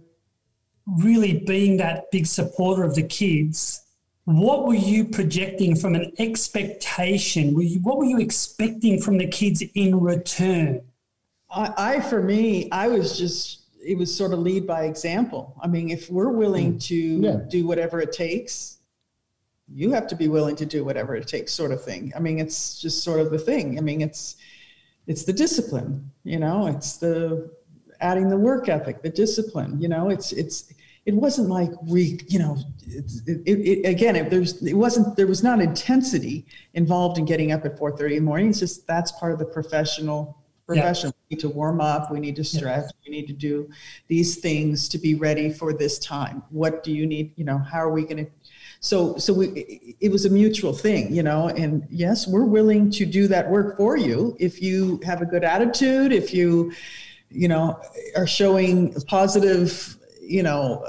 [0.86, 3.84] really being that big supporter of the kids,
[4.26, 7.53] what were you projecting from an expectation?
[7.53, 10.82] Were you, what were you expecting from the kids in return?
[11.49, 15.55] I, I, for me, I was just it was sort of lead by example.
[15.61, 16.84] I mean, if we're willing mm.
[16.86, 17.38] to yeah.
[17.49, 18.77] do whatever it takes,
[19.67, 22.13] you have to be willing to do whatever it takes, sort of thing.
[22.15, 23.77] I mean, it's just sort of the thing.
[23.77, 24.36] I mean, it's
[25.07, 27.51] it's the discipline, you know, it's the
[27.99, 30.73] adding the work ethic, the discipline, you know, it's it's
[31.05, 32.57] it wasn't like we, you know,
[32.88, 37.51] it, it, it, again, it, there's, it wasn't, there was not intensity involved in getting
[37.51, 38.49] up at 4.30 in the morning.
[38.49, 41.14] It's just, that's part of the professional profession.
[41.30, 42.11] We need to warm up.
[42.11, 42.91] We need to stretch.
[43.05, 43.70] We need to do
[44.07, 46.43] these things to be ready for this time.
[46.49, 47.34] What do you need?
[47.36, 48.32] You know, how are we going to?
[48.80, 53.05] So, so we, it was a mutual thing, you know, and yes, we're willing to
[53.05, 56.74] do that work for you if you have a good attitude, if you,
[57.30, 57.80] you know,
[58.18, 60.86] are showing positive, you know,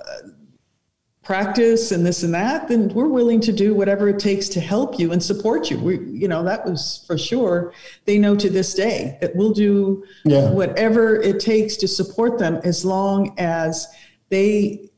[1.24, 4.98] practice and this and that, then we're willing to do whatever it takes to help
[4.98, 5.78] you and support you.
[5.78, 7.72] We, you know, that was for sure.
[8.04, 10.50] They know to this day that we'll do yeah.
[10.50, 13.88] whatever it takes to support them as long as
[14.28, 14.90] they,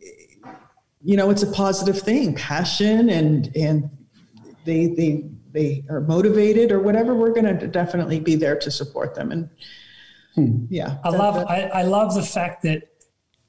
[1.02, 3.88] you know, it's a positive thing, passion and, and
[4.64, 7.14] they, they, they are motivated or whatever.
[7.14, 9.30] We're going to definitely be there to support them.
[9.30, 9.48] And
[10.34, 10.66] hmm.
[10.68, 12.88] yeah, I that, love, that, I, I love the fact that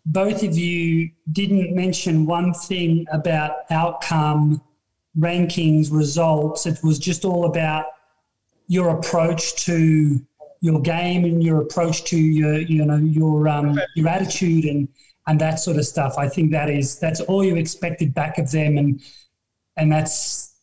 [0.07, 4.61] both of you didn't mention one thing about outcome,
[5.19, 6.65] rankings, results.
[6.65, 7.87] It was just all about
[8.67, 10.25] your approach to
[10.61, 14.87] your game and your approach to your, you know, your um, your attitude and
[15.27, 16.15] and that sort of stuff.
[16.17, 19.01] I think that is that's all you expected back of them, and
[19.75, 20.55] and that's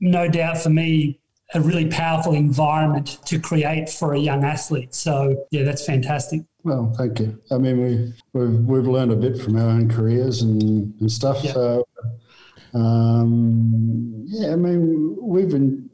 [0.00, 1.20] no doubt for me
[1.54, 4.94] a really powerful environment to create for a young athlete.
[4.94, 6.42] So yeah, that's fantastic.
[6.66, 7.40] Well, thank you.
[7.52, 11.44] I mean, we, we've, we've learned a bit from our own careers and, and stuff.
[11.44, 11.52] Yeah.
[11.52, 11.88] So,
[12.74, 15.88] um, yeah, I mean, we've been,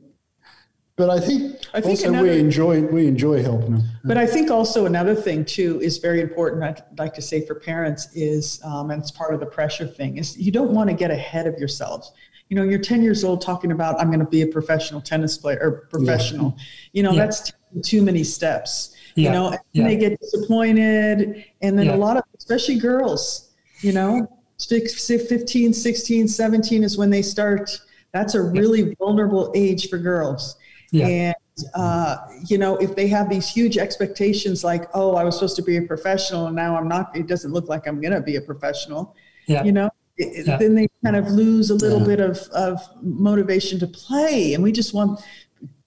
[0.96, 3.82] but I think, I think also another, we enjoy we enjoy helping them.
[4.02, 6.62] But I think also another thing too is very important.
[6.62, 10.16] I'd like to say for parents is, um, and it's part of the pressure thing,
[10.16, 12.12] is you don't want to get ahead of yourselves.
[12.48, 15.36] You know, you're 10 years old talking about I'm going to be a professional tennis
[15.36, 16.54] player or professional.
[16.56, 16.64] Yeah.
[16.92, 17.26] You know, yeah.
[17.26, 17.52] that's
[17.82, 19.28] too many steps yeah.
[19.28, 19.84] you know, and yeah.
[19.84, 21.44] they get disappointed.
[21.60, 21.94] And then yeah.
[21.94, 23.50] a lot of, especially girls,
[23.80, 27.70] you know, 15, 16, 17 is when they start.
[28.12, 30.56] That's a really vulnerable age for girls.
[30.92, 31.34] And,
[31.74, 35.62] uh, you know, if they have these huge expectations like, oh, I was supposed to
[35.62, 38.36] be a professional and now I'm not, it doesn't look like I'm going to be
[38.36, 42.80] a professional, you know, it, then they kind of lose a little bit of, of
[43.00, 44.54] motivation to play.
[44.54, 45.20] And we just want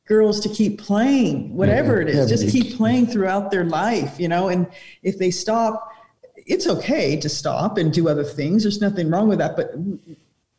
[0.06, 4.50] girls to keep playing, whatever it is, just keep playing throughout their life, you know.
[4.50, 4.68] And
[5.02, 5.92] if they stop,
[6.46, 8.64] it's okay to stop and do other things.
[8.64, 9.56] There's nothing wrong with that.
[9.56, 9.74] But,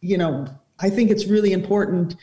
[0.01, 0.47] you know,
[0.81, 2.17] I think it's really important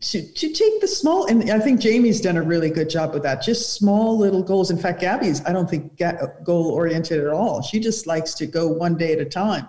[0.00, 3.22] to, to take the small, and I think Jamie's done a really good job with
[3.22, 3.42] that.
[3.42, 4.70] Just small little goals.
[4.70, 5.98] In fact, Gabi's, I don't think
[6.44, 7.62] goal oriented at all.
[7.62, 9.66] She just likes to go one day at a time.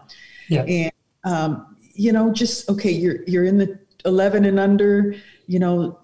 [0.49, 0.63] Yeah.
[0.63, 0.91] And,
[1.23, 5.15] um, you know, just, okay, you're, you're in the 11 and under,
[5.47, 6.00] you know,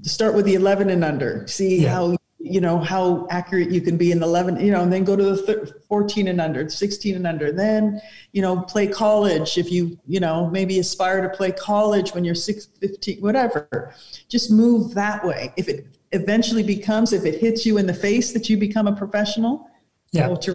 [0.00, 1.90] start with the 11 and under see yeah.
[1.90, 5.14] how you know how accurate you can be in 11 you know and then go
[5.14, 8.00] to the 14 and under 16 and under then
[8.32, 12.34] you know play college if you you know maybe aspire to play college when you're
[12.34, 13.94] 6 15 whatever
[14.28, 18.32] just move that way if it eventually becomes if it hits you in the face
[18.32, 19.68] that you become a professional
[20.10, 20.54] yeah, yeah.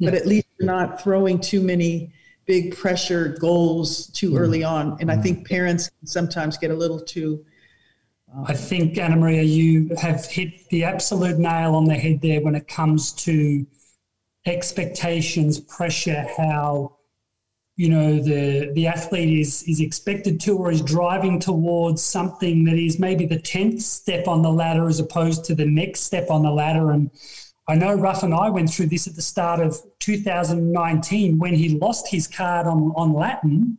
[0.00, 2.12] but at least you're not throwing too many
[2.46, 4.40] big pressure goals too mm.
[4.40, 4.96] early on.
[5.00, 7.44] And I think parents sometimes get a little too.
[8.44, 12.54] I think, Anna Maria, you have hit the absolute nail on the head there when
[12.54, 13.66] it comes to
[14.44, 16.96] expectations, pressure, how
[17.76, 22.76] you know the the athlete is is expected to or is driving towards something that
[22.76, 26.42] is maybe the 10th step on the ladder as opposed to the next step on
[26.42, 26.90] the ladder.
[26.90, 27.10] And
[27.68, 31.78] I know Ruff and I went through this at the start of 2019 when he
[31.78, 33.78] lost his card on, on Latin.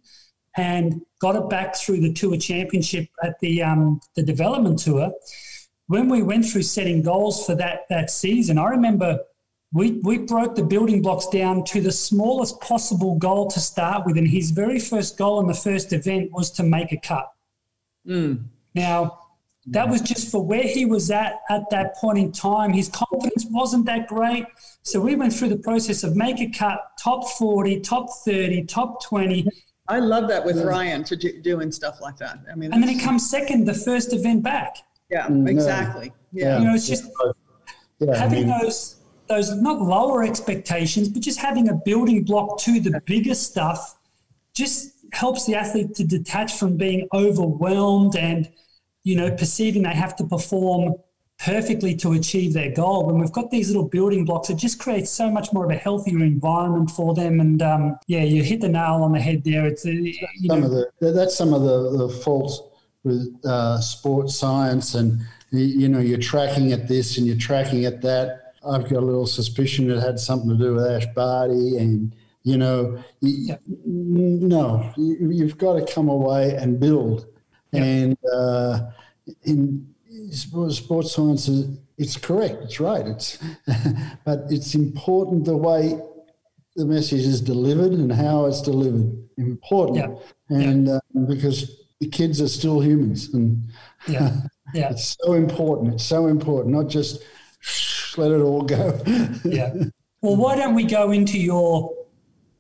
[0.56, 5.12] And got it back through the Tour Championship at the um, the development tour.
[5.88, 9.20] When we went through setting goals for that that season, I remember
[9.74, 14.18] we, we broke the building blocks down to the smallest possible goal to start with.
[14.18, 17.32] And his very first goal in the first event was to make a cut.
[18.08, 18.46] Mm.
[18.74, 19.20] Now,
[19.68, 22.72] that was just for where he was at at that point in time.
[22.72, 24.46] His confidence wasn't that great.
[24.84, 29.04] So we went through the process of make a cut, top 40, top 30, top
[29.04, 29.46] 20.
[29.90, 32.40] I love that with Ryan to do, doing stuff like that.
[32.52, 34.78] I mean, and then he comes second the first event back.
[35.10, 36.12] Yeah, mm, exactly.
[36.34, 36.60] Yeah.
[36.60, 37.10] You know, it's just
[38.00, 38.98] yeah, having I mean, those
[39.30, 43.98] those not lower expectations, but just having a building block to the bigger stuff
[44.54, 48.50] just helps the athlete to detach from being overwhelmed and
[49.04, 50.94] you know perceiving they have to perform
[51.40, 53.06] perfectly to achieve their goal.
[53.06, 55.76] When we've got these little building blocks, it just creates so much more of a
[55.76, 57.40] healthier environment for them.
[57.40, 59.66] And um, yeah, you hit the nail on the head there.
[59.66, 60.14] It's a,
[60.48, 62.62] some know, of the that's some of the, the faults
[63.04, 65.22] with uh, sports science, and
[65.52, 69.28] you know you're tracking at this and you're tracking at that I've got a little
[69.28, 72.14] suspicion it had something to do with Ash Barty, and
[72.44, 77.26] you know, no, you, have got to come away and build.
[77.74, 78.92] And uh,
[79.44, 79.94] in
[80.32, 83.06] sports science, is it's correct, it's right.
[83.08, 83.40] It's
[84.26, 86.00] but it's important the way
[86.76, 89.12] the message is delivered and how it's delivered.
[89.38, 90.24] Important, yep.
[90.50, 93.70] and uh, because the kids are still humans, and
[94.08, 94.42] yeah,
[94.74, 95.96] yeah, it's so important.
[95.96, 97.24] It's so important, not just
[98.18, 99.00] let it all go.
[99.46, 99.74] yeah.
[100.22, 101.94] Well, why don't we go into your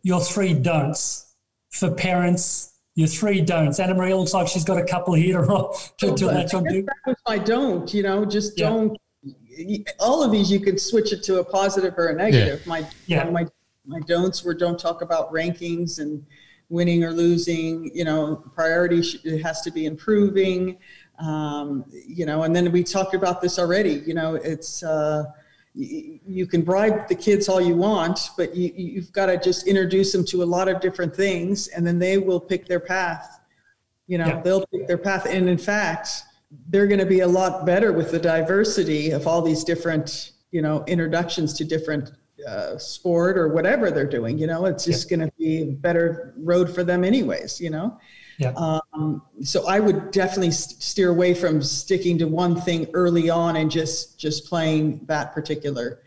[0.03, 1.35] your three don'ts
[1.69, 2.73] for parents?
[2.97, 3.79] Your three don'ts.
[3.79, 6.83] Anna Maria looks like she's got a couple here to, to, to latch on to.
[7.27, 7.93] I don't.
[7.93, 8.69] You know, just yeah.
[8.69, 8.97] don't.
[9.99, 12.61] All of these, you could switch it to a positive or a negative.
[12.61, 12.69] Yeah.
[12.69, 13.29] My yeah.
[13.29, 13.45] my
[13.85, 16.25] my don'ts were don't talk about rankings and
[16.69, 17.91] winning or losing.
[17.93, 20.79] You know, priority it has to be improving.
[21.19, 24.01] Um, you know, and then we talked about this already.
[24.07, 24.81] You know, it's.
[24.81, 25.25] Uh,
[25.77, 30.11] you can bribe the kids all you want, but you, have got to just introduce
[30.11, 33.39] them to a lot of different things, and then they will pick their path.
[34.07, 34.41] You know, yeah.
[34.41, 36.23] they'll pick their path, and in fact,
[36.69, 40.61] they're going to be a lot better with the diversity of all these different, you
[40.61, 42.11] know, introductions to different
[42.47, 44.39] uh, sport or whatever they're doing.
[44.39, 45.17] You know, it's just yeah.
[45.17, 47.61] going to be a better road for them, anyways.
[47.61, 47.99] You know.
[48.37, 48.51] Yeah.
[48.51, 53.69] Um, so I would definitely steer away from sticking to one thing early on and
[53.69, 56.03] just just playing that particular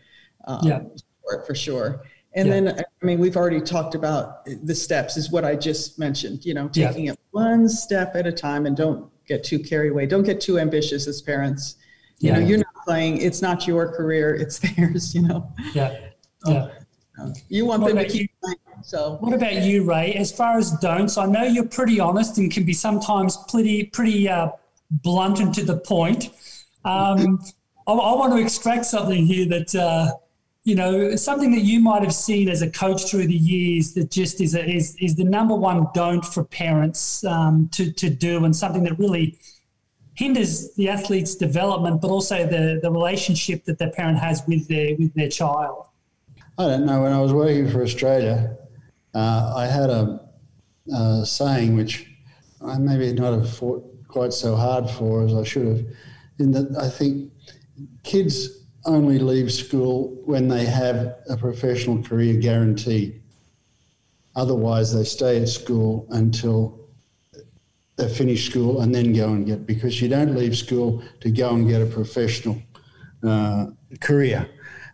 [0.47, 0.81] um, yeah.
[0.95, 2.03] sport for sure.
[2.33, 2.53] And yeah.
[2.53, 6.45] then I mean we've already talked about the steps is what I just mentioned.
[6.45, 7.13] You know, taking yeah.
[7.13, 10.05] it one step at a time and don't get too carried away.
[10.05, 11.75] Don't get too ambitious as parents.
[12.19, 12.39] You yeah.
[12.39, 13.17] know, you're not playing.
[13.17, 14.35] It's not your career.
[14.35, 15.13] It's theirs.
[15.13, 15.51] You know.
[15.73, 15.99] Yeah.
[16.47, 16.69] Yeah.
[17.49, 18.57] You want what them to keep playing.
[18.83, 20.13] So what about you, Ray?
[20.13, 24.29] As far as don'ts, I know you're pretty honest and can be sometimes pretty pretty
[24.29, 24.49] uh,
[24.89, 26.29] blunt and to the point.
[26.83, 27.39] Um,
[27.87, 30.11] I, I, want to extract something here that uh,
[30.63, 34.11] you know something that you might have seen as a coach through the years that
[34.11, 38.45] just is a, is is the number one don't for parents um, to to do
[38.45, 39.37] and something that really
[40.15, 44.95] hinders the athlete's development, but also the the relationship that the parent has with their
[44.97, 45.87] with their child.
[46.57, 47.01] I don't know.
[47.01, 48.57] When I was working for Australia,
[49.13, 50.19] uh, I had a,
[50.93, 52.07] a, saying which
[52.65, 55.85] I maybe not have fought quite so hard for as I should have,
[56.39, 57.31] in that I think
[58.03, 63.21] kids only leave school when they have a professional career guaranteed.
[64.35, 66.89] Otherwise, they stay at school until
[67.97, 71.53] they finish school and then go and get because you don't leave school to go
[71.53, 72.61] and get a professional
[73.23, 73.67] uh,
[73.99, 74.49] career.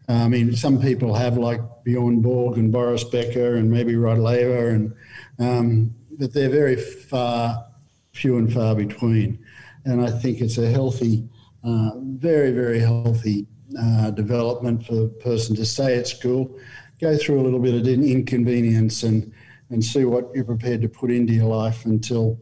[0.07, 4.69] I mean, some people have like Bjorn Borg and Boris Becker and maybe Rod Laver,
[4.69, 4.93] and
[5.39, 7.65] um, but they're very far,
[8.13, 9.39] few and far between.
[9.85, 11.27] And I think it's a healthy,
[11.63, 13.47] uh, very very healthy
[13.77, 16.57] uh, development for the person to stay at school,
[17.01, 19.33] go through a little bit of inconvenience, and
[19.69, 22.39] and see what you're prepared to put into your life until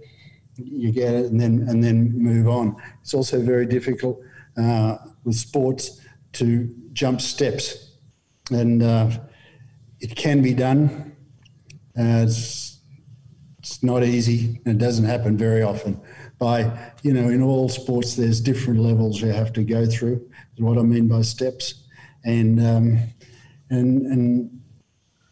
[0.58, 2.76] you get it, and then and then move on.
[3.02, 4.22] It's also very difficult
[4.56, 6.02] uh, with sports
[6.34, 7.92] to jump steps.
[8.50, 9.12] And uh,
[10.00, 11.16] it can be done.
[11.98, 12.80] Uh, it's
[13.60, 14.62] it's not easy.
[14.66, 16.02] And it doesn't happen very often.
[16.40, 20.28] By you know, in all sports, there's different levels you have to go through.
[20.56, 21.86] Is what I mean by steps,
[22.24, 23.00] and um,
[23.70, 24.62] and and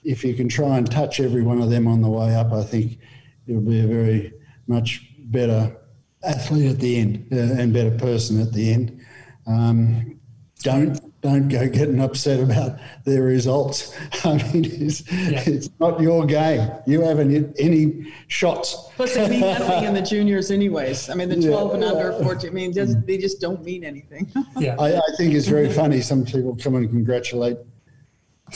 [0.04, 2.64] if you can try and touch every one of them on the way up, I
[2.64, 3.00] think
[3.46, 4.34] you'll be a very
[4.68, 5.76] much better
[6.24, 9.02] athlete at the end uh, and better person at the end.
[9.46, 10.20] Um,
[10.60, 13.98] don't don't go getting upset about their results.
[14.26, 15.42] I mean, it's, yeah.
[15.46, 16.70] it's not your game.
[16.86, 18.90] You haven't hit any shots.
[18.98, 21.10] Plus, they mean nothing in the juniors, anyways.
[21.10, 21.76] I mean, the 12 yeah.
[21.76, 22.50] and under 14.
[22.50, 24.30] I mean, just, they just don't mean anything.
[24.58, 26.02] yeah, I, I think it's very funny.
[26.02, 27.58] Some people come and congratulate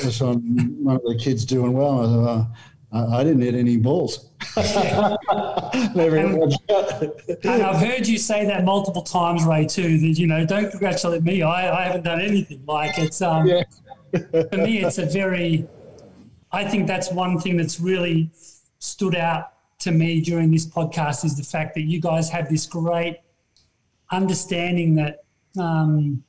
[0.04, 0.40] us on
[0.84, 2.28] one of the kids doing well.
[2.28, 2.46] Uh,
[2.92, 4.30] I, I, didn't hit any balls.
[4.56, 6.54] Never and,
[7.44, 11.24] and I've heard you say that multiple times, Ray, too, that, you know, don't congratulate
[11.24, 11.42] me.
[11.42, 12.64] I, I haven't done anything.
[12.66, 13.64] Like it's, um, yeah.
[14.32, 15.68] for me, it's a very,
[16.52, 18.30] I think that's one thing that's really
[18.80, 22.66] stood out to me during this podcast is the fact that you guys have this
[22.66, 23.20] great
[24.12, 25.26] understanding that,
[25.60, 26.24] um,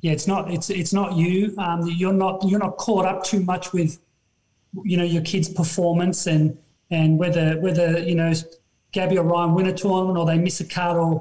[0.00, 1.54] yeah, it's not, it's, it's not you.
[1.58, 3.98] Um, you're not, you're not caught up too much with,
[4.84, 6.56] you know, your kid's performance and,
[6.90, 8.32] and whether whether you know
[8.94, 11.20] Gabi or Ryan win a tournament or they miss a cut or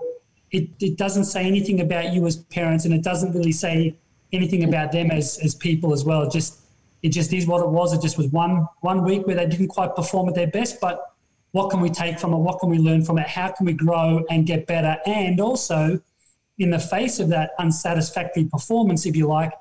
[0.51, 3.97] it, it doesn't say anything about you as parents and it doesn't really say
[4.31, 6.29] anything about them as, as people as well.
[6.29, 6.61] Just
[7.03, 7.93] it just is what it was.
[7.93, 11.13] It just was one one week where they didn't quite perform at their best, but
[11.51, 12.37] what can we take from it?
[12.37, 13.27] What can we learn from it?
[13.27, 14.97] How can we grow and get better?
[15.05, 15.99] And also,
[16.57, 19.51] in the face of that unsatisfactory performance, if you like,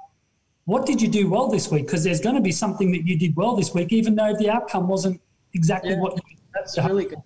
[0.67, 1.87] what did you do well this week?
[1.87, 4.51] Because there's going to be something that you did well this week, even though the
[4.51, 5.21] outcome wasn't
[5.55, 7.23] exactly yeah, what you That's really good.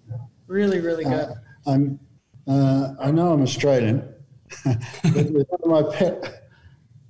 [0.47, 1.13] Really, really good.
[1.13, 1.35] Uh,
[1.67, 1.99] I'm,
[2.47, 4.15] uh, I know I'm Australian,
[4.65, 6.51] but one of my pet,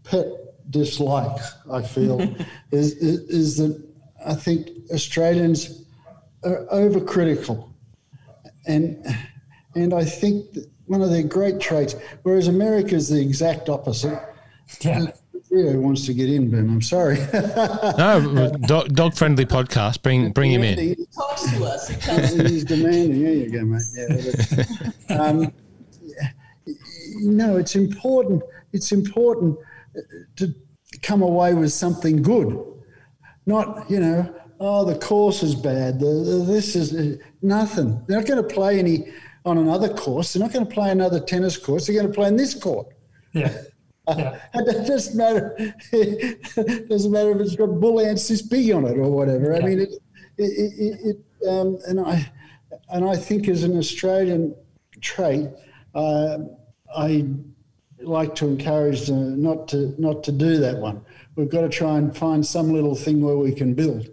[0.04, 0.26] pet
[0.70, 2.20] dislikes, I feel,
[2.70, 3.82] is, is, is that
[4.24, 5.84] I think Australians
[6.44, 7.72] are overcritical.
[8.66, 9.04] And,
[9.74, 14.20] and I think that one of their great traits, whereas America is the exact opposite.
[14.80, 15.06] Yeah.
[15.50, 16.68] Yeah, wants to get in, Ben.
[16.68, 17.16] I'm sorry.
[17.32, 20.00] no, dog, dog, friendly podcast.
[20.00, 20.78] Bring bring him in.
[20.78, 21.88] He talks to us.
[21.88, 23.22] He's demanding.
[23.22, 23.82] There you go, mate.
[25.08, 25.52] Yeah, um,
[27.16, 28.44] no, it's important.
[28.72, 29.58] It's important
[30.36, 30.54] to
[31.02, 32.56] come away with something good,
[33.46, 34.32] not you know.
[34.60, 35.98] Oh, the course is bad.
[35.98, 38.04] The, the, this is uh, nothing.
[38.06, 39.10] They're not going to play any
[39.44, 40.32] on another course.
[40.32, 41.86] They're not going to play another tennis course.
[41.86, 42.86] They're going to play in this court.
[43.32, 43.52] Yeah.
[44.08, 44.40] Yeah.
[44.54, 45.54] it doesn't matter.
[45.92, 49.54] It doesn't matter if it's got bull ants this big on it or whatever.
[49.54, 49.90] I mean, it,
[50.36, 52.30] it, it, it um, and I,
[52.90, 54.54] and I think as an Australian
[55.00, 55.48] trait,
[55.94, 56.38] uh,
[56.94, 57.26] I
[58.00, 61.04] like to encourage them not to not to do that one.
[61.36, 64.08] We've got to try and find some little thing where we can build,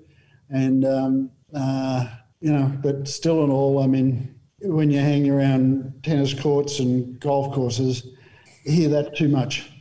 [0.49, 2.07] and um, uh,
[2.39, 2.71] you know.
[2.81, 8.07] But still, in all, I mean, when you hang around tennis courts and golf courses,
[8.63, 9.71] hear that too much.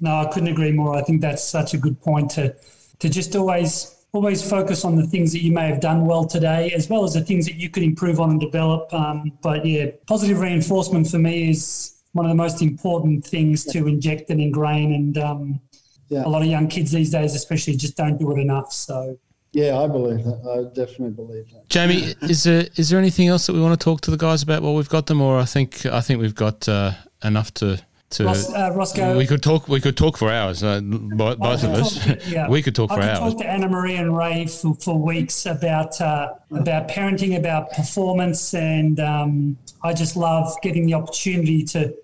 [0.00, 0.94] No, I couldn't agree more.
[0.94, 2.54] I think that's such a good point to
[2.98, 6.72] to just always always focus on the things that you may have done well today,
[6.72, 8.92] as well as the things that you could improve on and develop.
[8.92, 13.86] Um, but yeah, positive reinforcement for me is one of the most important things to
[13.86, 14.94] inject and ingrain.
[14.94, 15.60] And um,
[16.08, 16.24] yeah.
[16.24, 18.72] a lot of young kids these days, especially, just don't do it enough.
[18.72, 19.18] So.
[19.52, 20.40] Yeah, I believe that.
[20.44, 21.68] I definitely believe that.
[21.68, 24.42] Jamie, is there is there anything else that we want to talk to the guys
[24.42, 26.92] about while we've got them, or I think I think we've got uh,
[27.24, 27.80] enough to
[28.10, 29.16] to Ross, uh, Roscoe.
[29.16, 29.68] We could talk.
[29.68, 30.62] We could talk for hours.
[30.62, 32.04] Uh, both, both of us.
[32.04, 32.48] To, yeah.
[32.56, 33.18] we could talk I for hours.
[33.34, 38.54] Talk to Anna Maria and Ray for, for weeks about uh, about parenting, about performance,
[38.54, 41.94] and um, I just love getting the opportunity to,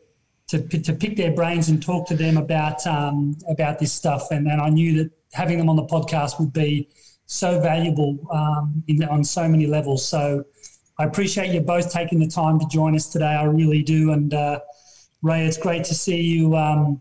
[0.48, 4.30] to to pick their brains and talk to them about um, about this stuff.
[4.32, 6.88] And, and I knew that having them on the podcast would be
[7.26, 10.06] so valuable um, in, on so many levels.
[10.06, 10.44] So
[10.98, 13.24] I appreciate you both taking the time to join us today.
[13.24, 14.60] I really do, and uh,
[15.22, 17.00] Ray, it's great to see you um,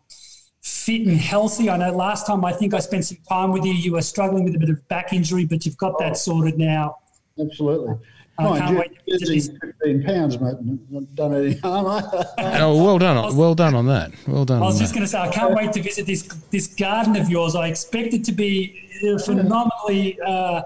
[0.61, 1.69] fit and healthy.
[1.69, 4.43] I know last time I think I spent some time with you, you were struggling
[4.43, 6.97] with a bit of back injury, but you've got that sorted now.
[7.39, 7.95] Absolutely.
[8.37, 9.49] I can't wait to visit this.
[9.81, 10.55] 15 pounds, mate.
[10.89, 11.85] Not done any harm.
[12.37, 13.23] oh, well done.
[13.23, 14.11] Was, well done on that.
[14.27, 14.61] Well done.
[14.61, 17.29] I was just going to say, I can't wait to visit this this garden of
[17.29, 17.55] yours.
[17.55, 20.63] I expect it to be a phenomenally uh,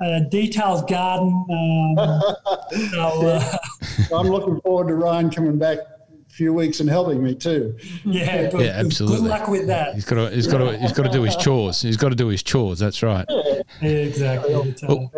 [0.00, 1.46] uh, detailed garden.
[1.50, 1.96] Um,
[2.90, 3.56] so, uh,
[4.14, 5.78] I'm looking forward to Ryan coming back
[6.30, 7.76] few weeks and helping me too.
[8.04, 9.18] Yeah, yeah, absolutely.
[9.18, 9.94] Good luck with that.
[9.94, 11.82] He's got to, he's got to, he's got to do his chores.
[11.82, 12.78] He's got to do his chores.
[12.78, 13.26] That's right.
[13.80, 14.54] Yeah, exactly.
[14.54, 15.12] Well,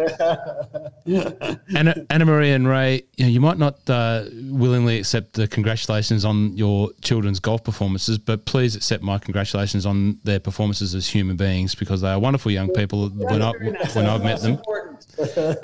[1.76, 6.24] Anna, Anna Maria and Ray, you know, you might not uh, willingly accept the congratulations
[6.24, 11.36] on your children's golf performances, but please accept my congratulations on their performances as human
[11.36, 13.08] beings because they are wonderful young people.
[13.08, 13.52] When I
[13.94, 14.60] when I've met them,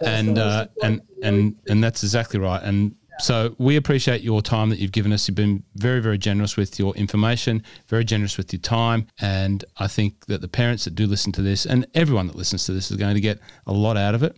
[0.02, 2.62] and uh, and and and that's exactly right.
[2.62, 5.28] And so we appreciate your time that you've given us.
[5.28, 9.06] You've been very, very generous with your information, very generous with your time.
[9.20, 12.64] And I think that the parents that do listen to this and everyone that listens
[12.66, 14.36] to this is going to get a lot out of it.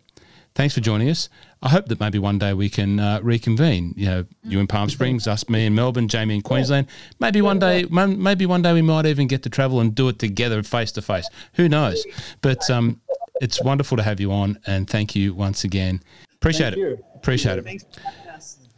[0.54, 1.28] Thanks for joining us.
[1.62, 3.94] I hope that maybe one day we can uh, reconvene.
[3.96, 6.88] You know, you in Palm Springs, us, me in Melbourne, Jamie in Queensland.
[7.20, 10.18] Maybe one day, maybe one day we might even get to travel and do it
[10.18, 11.28] together, face to face.
[11.54, 12.04] Who knows?
[12.40, 13.00] But um,
[13.40, 16.02] it's wonderful to have you on, and thank you once again.
[16.34, 16.80] Appreciate Thank it.
[16.80, 17.04] you.
[17.14, 17.84] Appreciate it.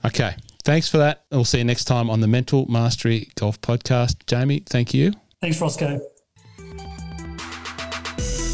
[0.05, 0.34] Okay.
[0.64, 1.24] Thanks for that.
[1.30, 4.26] We'll see you next time on the Mental Mastery Golf Podcast.
[4.26, 5.12] Jamie, thank you.
[5.40, 6.00] Thanks, Roscoe.